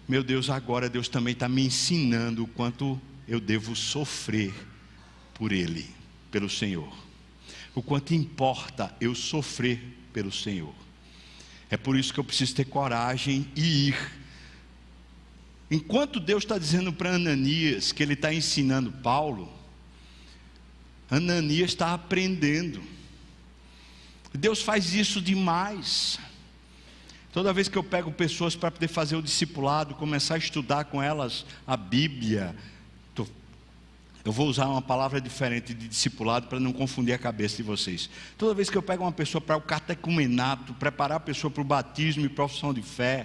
[0.08, 4.52] Meu Deus, agora Deus também está me ensinando o quanto eu devo sofrer
[5.34, 5.86] por Ele,
[6.32, 6.92] pelo Senhor.
[7.76, 9.80] O quanto importa eu sofrer
[10.12, 10.74] pelo Senhor.
[11.70, 14.12] É por isso que eu preciso ter coragem e ir.
[15.70, 19.48] Enquanto Deus está dizendo para Ananias que ele está ensinando Paulo,
[21.08, 22.95] Ananias está aprendendo.
[24.36, 26.18] Deus faz isso demais.
[27.32, 31.02] Toda vez que eu pego pessoas para poder fazer o discipulado, começar a estudar com
[31.02, 32.56] elas a Bíblia,
[34.26, 38.10] eu vou usar uma palavra diferente de discipulado para não confundir a cabeça de vocês.
[38.36, 41.64] Toda vez que eu pego uma pessoa para o catecumenato, preparar a pessoa para o
[41.64, 43.24] batismo e profissão de fé,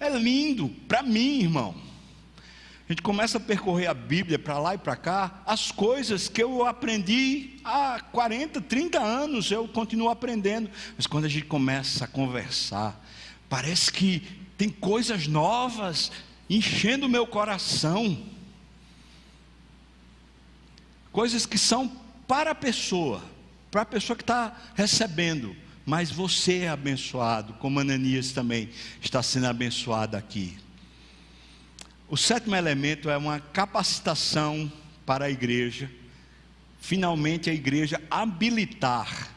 [0.00, 1.74] é lindo para mim, irmão.
[2.88, 6.42] A gente começa a percorrer a Bíblia para lá e para cá, as coisas que
[6.42, 10.70] eu aprendi há 40, 30 anos, eu continuo aprendendo.
[10.96, 13.04] Mas quando a gente começa a conversar,
[13.48, 14.20] parece que
[14.56, 16.12] tem coisas novas
[16.48, 18.34] enchendo o meu coração
[21.16, 21.90] coisas que são
[22.28, 23.24] para a pessoa,
[23.70, 25.56] para a pessoa que está recebendo,
[25.86, 28.68] mas você é abençoado, como Ananias também
[29.00, 30.58] está sendo abençoado aqui.
[32.08, 34.70] O sétimo elemento é uma capacitação
[35.04, 35.90] para a igreja,
[36.80, 39.30] finalmente a igreja habilitar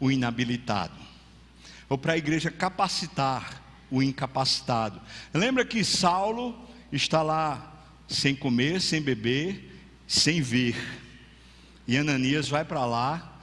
[0.00, 0.94] o inabilitado,
[1.88, 5.00] ou para a igreja capacitar o incapacitado.
[5.32, 6.58] Lembra que Saulo
[6.90, 10.76] está lá sem comer, sem beber, sem ver.
[11.86, 13.36] E Ananias vai para lá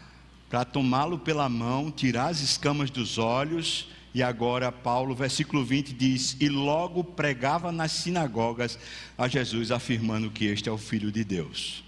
[0.49, 3.89] para tomá-lo pela mão, tirar as escamas dos olhos.
[4.13, 8.77] E agora, Paulo, versículo 20 diz: E logo pregava nas sinagogas
[9.17, 11.83] a Jesus, afirmando que este é o Filho de Deus.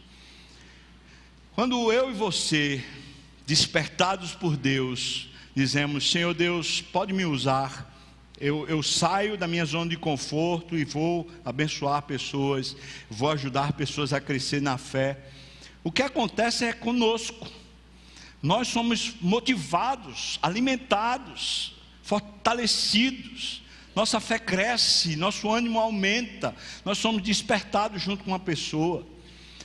[1.54, 2.84] Quando eu e você,
[3.46, 7.94] despertados por Deus, dizemos: Senhor Deus, pode me usar.
[8.42, 12.76] Eu, eu, saio da minha zona de conforto e vou abençoar pessoas,
[13.10, 15.20] vou ajudar pessoas a crescer na fé.
[15.84, 17.48] O que acontece é conosco.
[18.42, 21.75] Nós somos motivados, alimentados,
[22.06, 23.64] fortalecidos.
[23.96, 26.56] Nossa fé cresce, nosso ânimo aumenta.
[26.86, 29.06] Nós somos despertados junto com uma pessoa.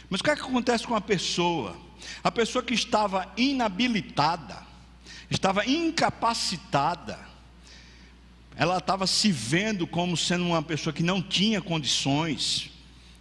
[0.09, 1.77] Mas o que, é que acontece com a pessoa?
[2.25, 4.67] A pessoa que estava inabilitada,
[5.31, 7.19] estava incapacitada,
[8.57, 12.71] ela estava se vendo como sendo uma pessoa que não tinha condições,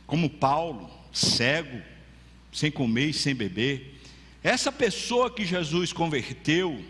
[0.08, 1.82] como Paulo, cego,
[2.54, 4.00] sem comer e sem beber.
[4.42, 6.84] Essa pessoa que Jesus converteu,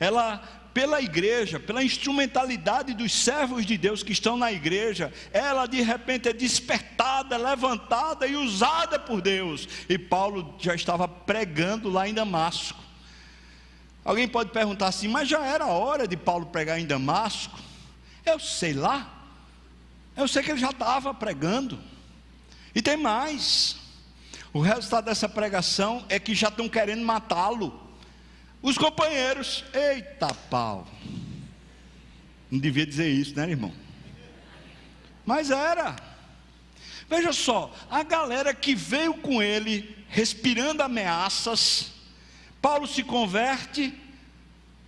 [0.00, 5.80] ela pela igreja, pela instrumentalidade dos servos de Deus que estão na igreja, ela de
[5.80, 9.68] repente é despertada, levantada e usada por Deus.
[9.88, 12.82] E Paulo já estava pregando lá em Damasco.
[14.04, 17.58] Alguém pode perguntar assim, mas já era hora de Paulo pregar em Damasco?
[18.26, 19.12] Eu sei lá.
[20.16, 21.78] Eu sei que ele já estava pregando.
[22.74, 23.76] E tem mais.
[24.52, 27.83] O resultado dessa pregação é que já estão querendo matá-lo.
[28.64, 30.86] Os companheiros, eita pau.
[32.50, 33.70] Não devia dizer isso, né, irmão?
[35.26, 35.94] Mas era.
[37.06, 41.92] Veja só, a galera que veio com ele, respirando ameaças,
[42.62, 43.92] Paulo se converte,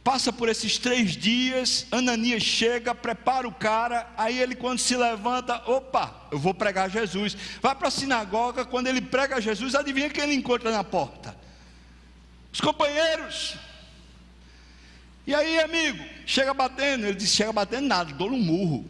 [0.03, 5.63] passa por esses três dias, Ananias chega, prepara o cara, aí ele quando se levanta,
[5.71, 7.37] opa, eu vou pregar Jesus.
[7.61, 11.45] Vai para a sinagoga, quando ele prega Jesus, adivinha quem ele encontra na porta?
[12.57, 13.55] Os companheiros.
[15.27, 17.05] E aí, amigo, chega batendo.
[17.05, 18.89] Ele disse: chega batendo nada, dou um murro.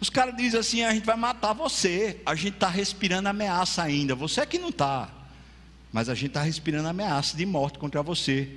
[0.00, 2.20] Os caras dizem assim: a gente vai matar você.
[2.24, 4.14] A gente está respirando ameaça ainda.
[4.14, 5.10] Você é que não está.
[5.92, 8.48] Mas a gente está respirando ameaça de morte contra você.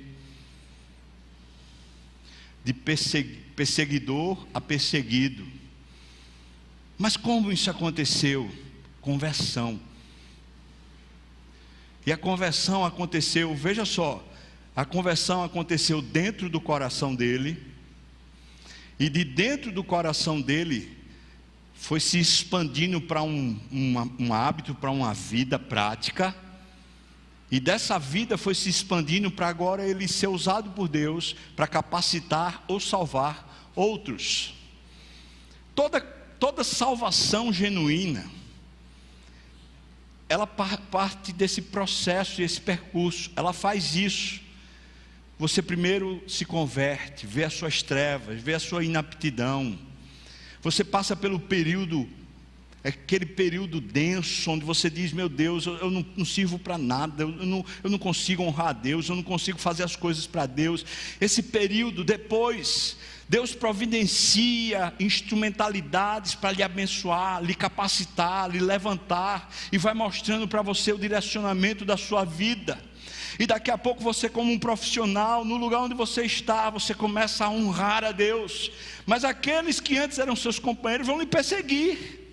[2.62, 5.44] De perseguidor a perseguido.
[6.96, 8.48] Mas como isso aconteceu?
[9.00, 9.80] Conversão.
[12.06, 14.24] E a conversão aconteceu, veja só,
[14.76, 17.60] a conversão aconteceu dentro do coração dele,
[18.98, 20.96] e de dentro do coração dele
[21.74, 23.58] foi se expandindo para um,
[24.18, 26.34] um hábito, para uma vida prática,
[27.50, 32.64] e dessa vida foi se expandindo para agora ele ser usado por Deus para capacitar
[32.68, 34.54] ou salvar outros.
[35.74, 38.24] Toda, toda salvação genuína,
[40.28, 44.40] ela parte desse processo, desse percurso, ela faz isso.
[45.38, 49.78] Você primeiro se converte, vê as suas trevas, vê a sua inaptidão.
[50.62, 52.08] Você passa pelo período,
[52.82, 57.28] aquele período denso, onde você diz: Meu Deus, eu não, não sirvo para nada, eu
[57.28, 60.84] não, eu não consigo honrar a Deus, eu não consigo fazer as coisas para Deus.
[61.20, 62.96] Esse período, depois,
[63.28, 70.92] Deus providencia instrumentalidades para lhe abençoar, lhe capacitar, lhe levantar, e vai mostrando para você
[70.92, 72.80] o direcionamento da sua vida.
[73.38, 77.44] E daqui a pouco você, como um profissional, no lugar onde você está, você começa
[77.44, 78.70] a honrar a Deus.
[79.04, 82.25] Mas aqueles que antes eram seus companheiros vão lhe perseguir.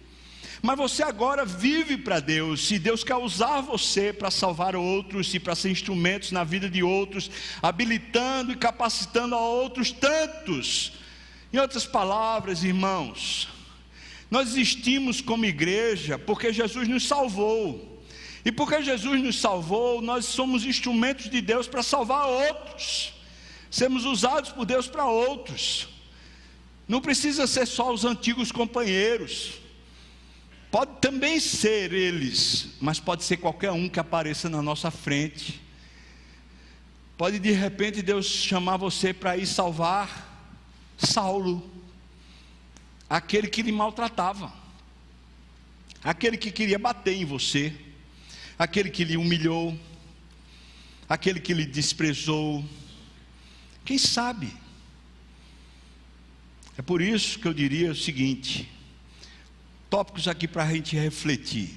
[0.65, 5.37] Mas você agora vive para Deus, e Deus quer usar você para salvar outros e
[5.37, 7.29] para ser instrumentos na vida de outros,
[7.61, 10.93] habilitando e capacitando a outros tantos.
[11.51, 13.49] Em outras palavras, irmãos,
[14.31, 18.01] nós existimos como igreja porque Jesus nos salvou.
[18.45, 23.11] E porque Jesus nos salvou, nós somos instrumentos de Deus para salvar outros,
[23.69, 25.89] sermos usados por Deus para outros.
[26.87, 29.61] Não precisa ser só os antigos companheiros,
[30.73, 35.61] pode também ser eles, mas pode ser qualquer um que apareça na nossa frente.
[37.15, 40.31] Pode de repente Deus chamar você para ir salvar
[40.97, 41.69] Saulo,
[43.07, 44.51] aquele que lhe maltratava,
[46.03, 47.71] aquele que queria bater em você
[48.57, 49.77] aquele que lhe humilhou,
[51.07, 52.63] aquele que lhe desprezou.
[53.83, 54.53] Quem sabe?
[56.77, 58.69] É por isso que eu diria o seguinte:
[59.93, 61.69] tópicos aqui para a gente refletir.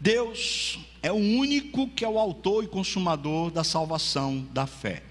[0.00, 5.04] Deus é o único que é o autor e consumador da salvação da fé.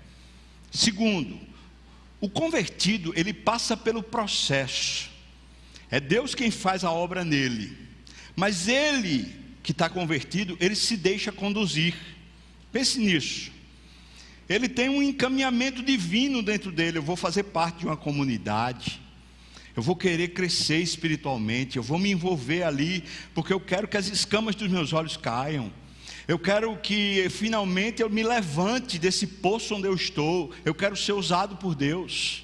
[0.69, 1.39] Segundo,
[2.19, 5.09] o convertido, ele passa pelo processo.
[5.89, 7.77] É Deus quem faz a obra nele.
[8.35, 9.33] Mas ele
[9.63, 11.95] que está convertido, ele se deixa conduzir.
[12.69, 13.49] Pense nisso.
[14.49, 16.97] ele tem um encaminhamento divino dentro dele.
[16.97, 19.04] Eu vou fazer parte de uma comunidade.
[19.75, 23.03] Eu vou querer crescer espiritualmente, eu vou me envolver ali,
[23.33, 25.71] porque eu quero que as escamas dos meus olhos caiam.
[26.27, 30.51] Eu quero que finalmente eu me levante desse poço onde eu estou.
[30.63, 32.43] Eu quero ser usado por Deus.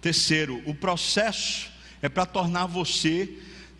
[0.00, 1.68] Terceiro, o processo
[2.00, 3.28] é para tornar você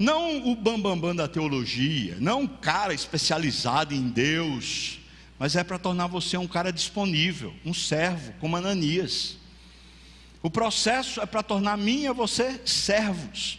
[0.01, 4.99] não o bambambam bam, bam da teologia, não um cara especializado em Deus,
[5.39, 9.37] mas é para tornar você um cara disponível, um servo, como Ananias.
[10.43, 13.59] O processo é para tornar mim e você servos.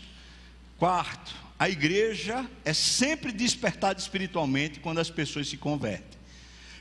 [0.78, 6.20] Quarto, a igreja é sempre despertada espiritualmente quando as pessoas se convertem.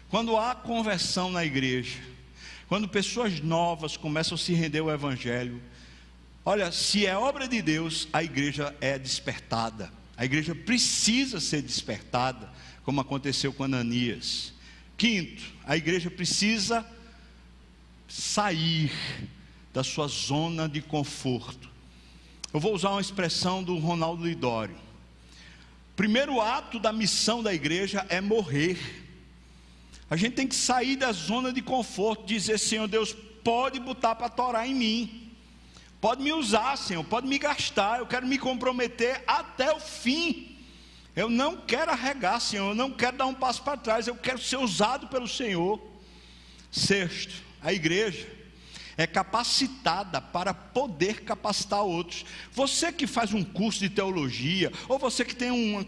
[0.09, 1.99] Quando há conversão na igreja,
[2.67, 5.61] quando pessoas novas começam a se render ao Evangelho,
[6.45, 9.93] olha, se é obra de Deus, a igreja é despertada.
[10.17, 12.51] A igreja precisa ser despertada,
[12.83, 14.55] como aconteceu com Ananias.
[14.97, 16.87] Quinto, a igreja precisa
[18.09, 18.91] sair
[19.73, 21.69] da sua zona de conforto.
[22.53, 24.77] Eu vou usar uma expressão do Ronaldo Lidório.
[25.95, 28.79] Primeiro ato da missão da igreja é morrer.
[30.09, 33.15] A gente tem que sair da zona de conforto, dizer: Senhor Deus,
[33.45, 35.33] pode botar para torar em mim,
[36.01, 40.57] pode me usar, Senhor, pode me gastar, eu quero me comprometer até o fim.
[41.15, 44.41] Eu não quero arregar, Senhor, eu não quero dar um passo para trás, eu quero
[44.41, 45.81] ser usado pelo Senhor.
[46.73, 48.27] Sexto, a igreja
[48.97, 52.25] é capacitada para poder capacitar outros.
[52.53, 55.85] Você que faz um curso de teologia, ou você que tem um,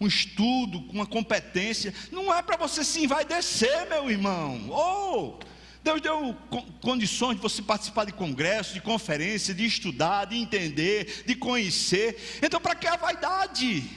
[0.00, 4.68] um estudo, uma competência, não é para você se envaidecer, meu irmão.
[4.70, 5.40] Ou.
[5.40, 6.34] Oh, Deus deu
[6.80, 12.40] condições de você participar de congressos, de conferências, de estudar, de entender, de conhecer.
[12.42, 13.88] Então, para que a vaidade?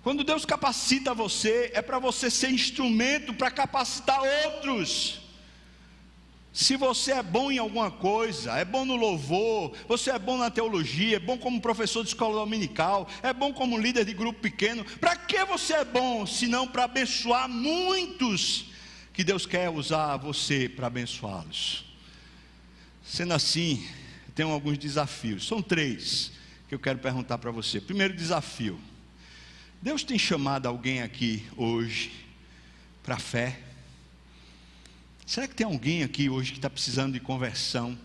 [0.00, 5.19] Quando Deus capacita você, é para você ser instrumento para capacitar outros.
[6.52, 10.50] Se você é bom em alguma coisa, é bom no louvor, você é bom na
[10.50, 14.84] teologia, é bom como professor de escola dominical, é bom como líder de grupo pequeno,
[14.98, 18.66] para que você é bom, se não para abençoar muitos
[19.12, 21.84] que Deus quer usar você para abençoá-los?
[23.04, 23.86] Sendo assim,
[24.34, 26.32] tenho alguns desafios, são três
[26.68, 27.80] que eu quero perguntar para você.
[27.80, 28.80] Primeiro desafio:
[29.80, 32.10] Deus tem chamado alguém aqui hoje
[33.04, 33.60] para a fé?
[35.30, 37.96] Será que tem alguém aqui hoje que está precisando de conversão?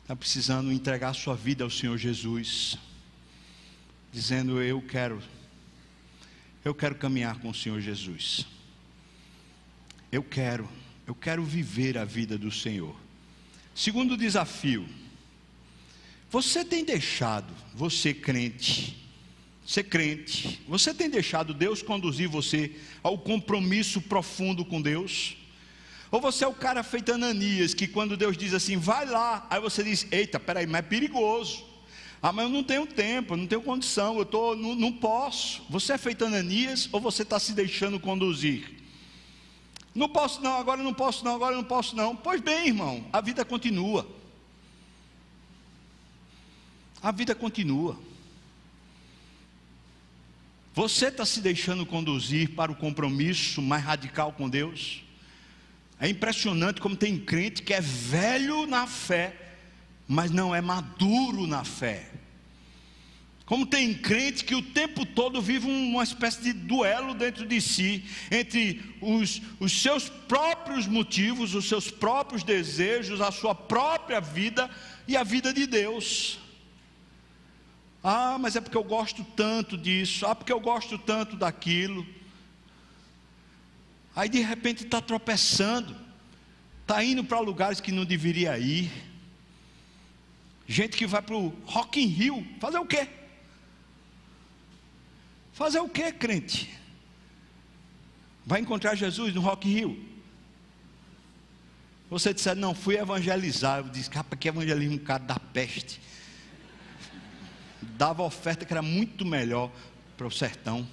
[0.00, 2.78] Está precisando entregar a sua vida ao Senhor Jesus?
[4.10, 5.22] Dizendo, eu quero,
[6.64, 8.46] eu quero caminhar com o Senhor Jesus.
[10.10, 10.66] Eu quero,
[11.06, 12.96] eu quero viver a vida do Senhor.
[13.74, 14.88] Segundo desafio,
[16.30, 18.96] você tem deixado, você crente,
[19.66, 25.36] ser crente, você tem deixado Deus conduzir você ao compromisso profundo com Deus?
[26.14, 29.60] Ou você é o cara feito Ananias, que quando Deus diz assim, vai lá, aí
[29.60, 31.64] você diz, eita, peraí, mas é perigoso.
[32.22, 35.64] Ah, mas eu não tenho tempo, eu não tenho condição, eu tô, não, não posso.
[35.68, 38.76] Você é feito Ananias ou você está se deixando conduzir?
[39.92, 42.14] Não posso não, agora não posso não, agora não posso não.
[42.14, 44.06] Pois bem, irmão, a vida continua.
[47.02, 47.98] A vida continua.
[50.74, 55.03] Você está se deixando conduzir para o compromisso mais radical com Deus?
[56.00, 59.34] É impressionante como tem crente que é velho na fé,
[60.06, 62.10] mas não é maduro na fé.
[63.46, 68.02] Como tem crente que o tempo todo vive uma espécie de duelo dentro de si,
[68.30, 74.70] entre os, os seus próprios motivos, os seus próprios desejos, a sua própria vida
[75.06, 76.38] e a vida de Deus.
[78.02, 82.06] Ah, mas é porque eu gosto tanto disso, ah, porque eu gosto tanto daquilo.
[84.14, 85.96] Aí de repente está tropeçando,
[86.82, 88.90] está indo para lugares que não deveria ir.
[90.66, 93.08] Gente que vai para o Rock in Rio, fazer o quê?
[95.52, 96.72] Fazer o quê, crente?
[98.46, 100.14] Vai encontrar Jesus no Rock in Rio?
[102.10, 103.78] Você disser, não, fui evangelizar.
[103.78, 106.00] Eu disse, capa, que evangelismo, cara da peste.
[107.82, 109.70] Dava oferta que era muito melhor
[110.16, 110.86] para o sertão.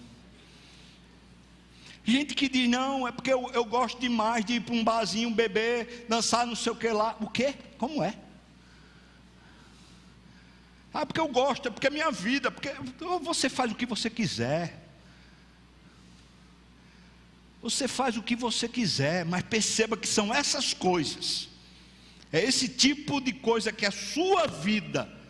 [2.04, 5.30] Gente que diz, não, é porque eu, eu gosto demais de ir para um barzinho,
[5.30, 7.16] beber, dançar, não sei o que lá.
[7.20, 7.54] O quê?
[7.78, 8.16] Como é?
[10.94, 12.70] Ah, porque eu gosto, é porque é minha vida, porque
[13.22, 14.82] você faz o que você quiser.
[17.62, 21.48] Você faz o que você quiser, mas perceba que são essas coisas.
[22.32, 25.21] É esse tipo de coisa que é a sua vida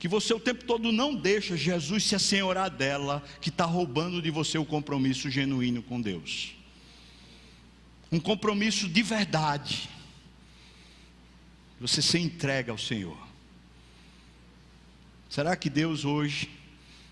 [0.00, 4.30] que você o tempo todo não deixa Jesus se assenhorar dela, que está roubando de
[4.30, 6.54] você o compromisso genuíno com Deus.
[8.10, 9.90] um compromisso de verdade.
[11.78, 13.16] Você se entrega ao Senhor.
[15.28, 16.48] Será que Deus hoje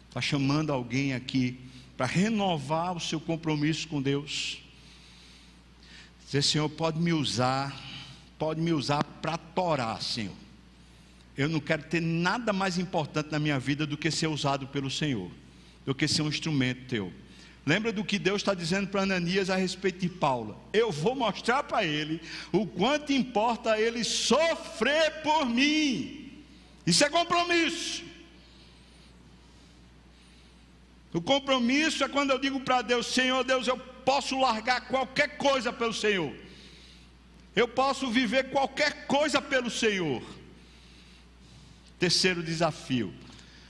[0.09, 1.61] está chamando alguém aqui
[1.95, 4.61] para renovar o seu compromisso com Deus?
[6.25, 7.79] Dizer, Senhor, pode me usar,
[8.39, 10.48] pode me usar para torar, Senhor.
[11.39, 14.91] Eu não quero ter nada mais importante na minha vida do que ser usado pelo
[14.91, 15.31] Senhor,
[15.87, 17.13] do que ser um instrumento teu.
[17.65, 20.61] Lembra do que Deus está dizendo para Ananias a respeito de Paulo?
[20.73, 22.21] Eu vou mostrar para ele
[22.51, 26.43] o quanto importa ele sofrer por mim.
[26.85, 28.03] Isso é compromisso.
[31.13, 35.73] O compromisso é quando eu digo para Deus: Senhor Deus, eu posso largar qualquer coisa
[35.73, 36.35] pelo Senhor.
[37.55, 40.38] Eu posso viver qualquer coisa pelo Senhor.
[41.99, 43.13] Terceiro desafio.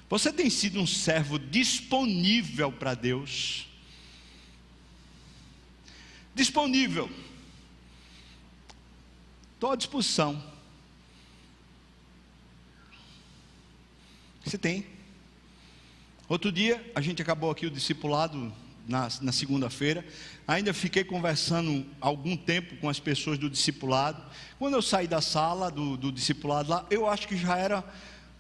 [0.08, 3.66] Você tem sido um servo disponível para Deus?
[6.34, 7.10] Disponível.
[9.54, 10.42] Estou à disposição.
[14.44, 14.86] Você tem.
[16.28, 18.52] Outro dia, a gente acabou aqui o discipulado
[18.86, 20.06] na, na segunda-feira.
[20.46, 24.22] Ainda fiquei conversando algum tempo com as pessoas do discipulado.
[24.58, 27.84] Quando eu saí da sala do, do discipulado lá, eu acho que já era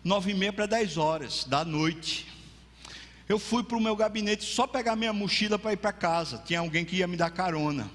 [0.08, 2.26] nove e meia para dez horas da noite.
[3.28, 6.42] Eu fui para o meu gabinete só pegar minha mochila para ir para casa.
[6.46, 7.90] Tinha alguém que ia me dar carona.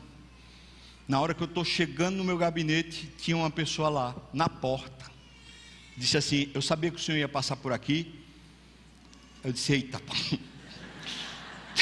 [1.07, 5.11] Na hora que eu estou chegando no meu gabinete, tinha uma pessoa lá, na porta.
[5.97, 8.23] Disse assim: Eu sabia que o senhor ia passar por aqui.
[9.43, 9.99] Eu disse: Eita.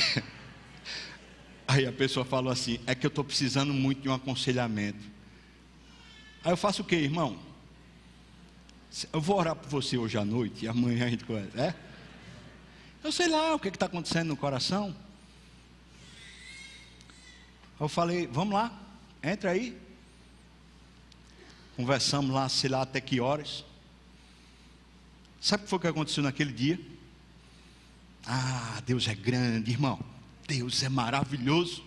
[1.67, 5.11] Aí a pessoa falou assim: É que eu estou precisando muito de um aconselhamento.
[6.41, 7.50] Aí eu faço o que, irmão?
[9.13, 11.61] Eu vou orar por você hoje à noite e amanhã a gente conversa.
[11.61, 11.75] É?
[13.01, 14.95] Eu sei lá o que está acontecendo no coração.
[17.79, 18.77] Eu falei: Vamos lá,
[19.23, 19.77] entra aí.
[21.77, 23.63] Conversamos lá, sei lá até que horas.
[25.39, 26.79] Sabe o que foi que aconteceu naquele dia?
[28.25, 29.99] Ah, Deus é grande, irmão.
[30.45, 31.83] Deus é maravilhoso.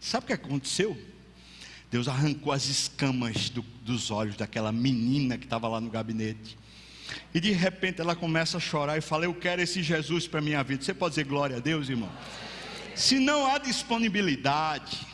[0.00, 0.98] Sabe o que aconteceu?
[1.90, 6.58] Deus arrancou as escamas do, dos olhos daquela menina que estava lá no gabinete.
[7.32, 10.42] E de repente ela começa a chorar e fala: Eu quero esse Jesus para a
[10.42, 10.82] minha vida.
[10.82, 12.10] Você pode dizer glória a Deus, irmão?
[12.94, 15.06] Se não há disponibilidade,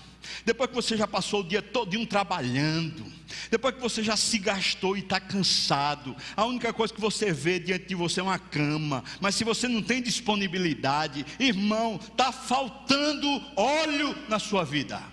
[0.45, 3.05] depois que você já passou o dia todo trabalhando,
[3.51, 7.59] depois que você já se gastou e está cansado, a única coisa que você vê
[7.59, 9.05] diante de você é uma cama.
[9.20, 15.12] Mas se você não tem disponibilidade, irmão, está faltando óleo na sua vida.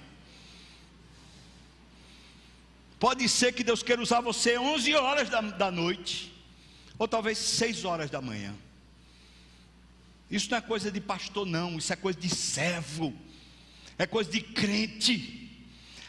[3.00, 6.34] Pode ser que Deus queira usar você 11 horas da, da noite,
[6.98, 8.54] ou talvez 6 horas da manhã.
[10.30, 13.14] Isso não é coisa de pastor, não, isso é coisa de servo,
[13.98, 15.38] é coisa de crente.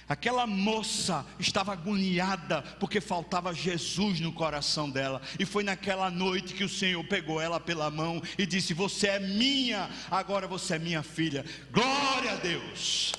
[0.09, 5.22] Aquela moça estava agoniada porque faltava Jesus no coração dela.
[5.38, 9.20] E foi naquela noite que o Senhor pegou ela pela mão e disse: Você é
[9.20, 11.45] minha, agora você é minha filha.
[11.70, 13.12] Glória a Deus.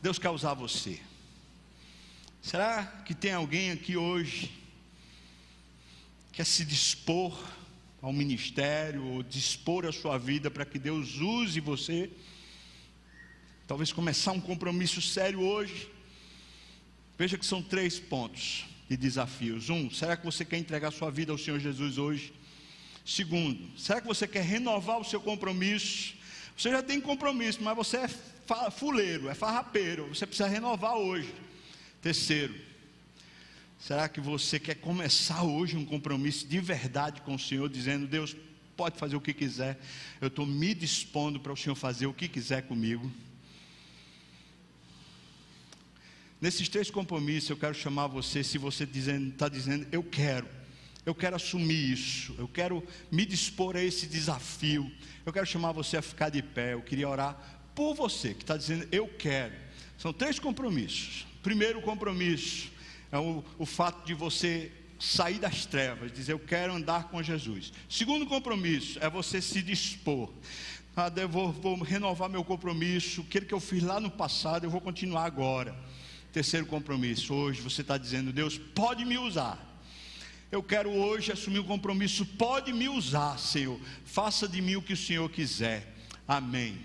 [0.00, 0.98] Deus quer usar você.
[2.42, 4.50] Será que tem alguém aqui hoje
[6.32, 7.38] que quer se dispor
[8.00, 12.10] ao ministério ou dispor a sua vida para que Deus use você?
[13.66, 15.90] Talvez começar um compromisso sério hoje.
[17.18, 19.68] Veja que são três pontos de desafios.
[19.68, 22.32] Um, será que você quer entregar sua vida ao Senhor Jesus hoje?
[23.04, 26.14] Segundo, será que você quer renovar o seu compromisso?
[26.56, 28.08] Você já tem compromisso, mas você é
[28.70, 31.32] fuleiro, é farrapeiro, você precisa renovar hoje.
[32.00, 32.54] Terceiro,
[33.78, 38.34] será que você quer começar hoje um compromisso de verdade com o Senhor, dizendo: Deus,
[38.76, 39.78] pode fazer o que quiser,
[40.20, 43.12] eu estou me dispondo para o Senhor fazer o que quiser comigo?
[46.40, 50.48] Nesses três compromissos, eu quero chamar você, se você está dizendo, tá dizendo, eu quero,
[51.04, 52.82] eu quero assumir isso, eu quero
[53.12, 54.90] me dispor a esse desafio,
[55.26, 57.38] eu quero chamar você a ficar de pé, eu queria orar
[57.74, 59.54] por você, que está dizendo, eu quero.
[59.98, 61.29] São três compromissos.
[61.42, 62.70] Primeiro compromisso
[63.10, 67.72] é o, o fato de você sair das trevas, dizer, eu quero andar com Jesus.
[67.88, 70.30] Segundo compromisso é você se dispor.
[70.94, 74.80] Ah, vou, vou renovar meu compromisso, aquele que eu fiz lá no passado, eu vou
[74.80, 75.74] continuar agora.
[76.32, 79.66] Terceiro compromisso, hoje você está dizendo, Deus pode me usar.
[80.52, 83.80] Eu quero hoje assumir o um compromisso, pode me usar, Senhor.
[84.04, 85.94] Faça de mim o que o Senhor quiser.
[86.26, 86.78] Amém.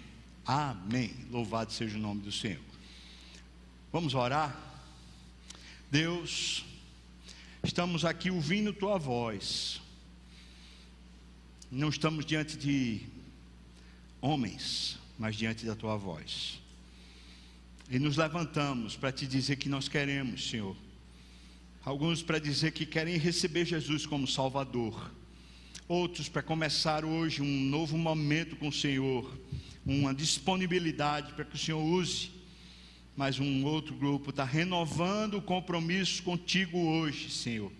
[0.45, 1.13] Amém.
[1.31, 2.61] Louvado seja o nome do Senhor.
[3.95, 4.53] Vamos orar?
[5.89, 6.65] Deus,
[7.63, 9.81] estamos aqui ouvindo tua voz.
[11.71, 12.99] Não estamos diante de
[14.19, 16.59] homens, mas diante da tua voz.
[17.89, 20.75] E nos levantamos para te dizer que nós queremos, Senhor.
[21.85, 25.09] Alguns para dizer que querem receber Jesus como Salvador.
[25.87, 29.39] Outros para começar hoje um novo momento com o Senhor.
[29.85, 32.34] Uma disponibilidade para que o Senhor use.
[33.15, 37.71] Mas um outro grupo está renovando o compromisso contigo hoje, Senhor.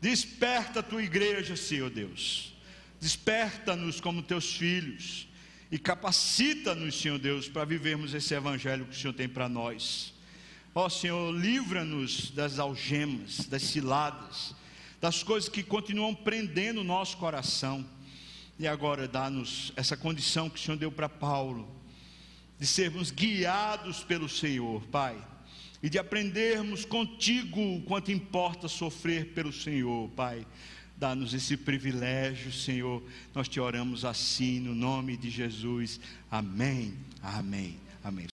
[0.00, 2.52] Desperta a tua igreja, Senhor Deus.
[3.00, 5.26] Desperta-nos como teus filhos
[5.70, 10.12] e capacita-nos, Senhor Deus, para vivermos esse evangelho que o Senhor tem para nós.
[10.74, 14.54] Ó Senhor, livra-nos das algemas, das ciladas,
[15.00, 17.86] das coisas que continuam prendendo o nosso coração.
[18.58, 21.79] E agora dá-nos essa condição que o Senhor deu para Paulo,
[22.60, 25.16] de sermos guiados pelo Senhor, Pai,
[25.82, 30.46] e de aprendermos contigo o quanto importa sofrer pelo Senhor, Pai
[31.00, 33.02] Dá-nos esse privilégio, Senhor.
[33.34, 35.98] Nós te oramos assim, no nome de Jesus.
[36.30, 36.92] Amém.
[37.22, 37.80] Amém.
[38.04, 38.26] Amém.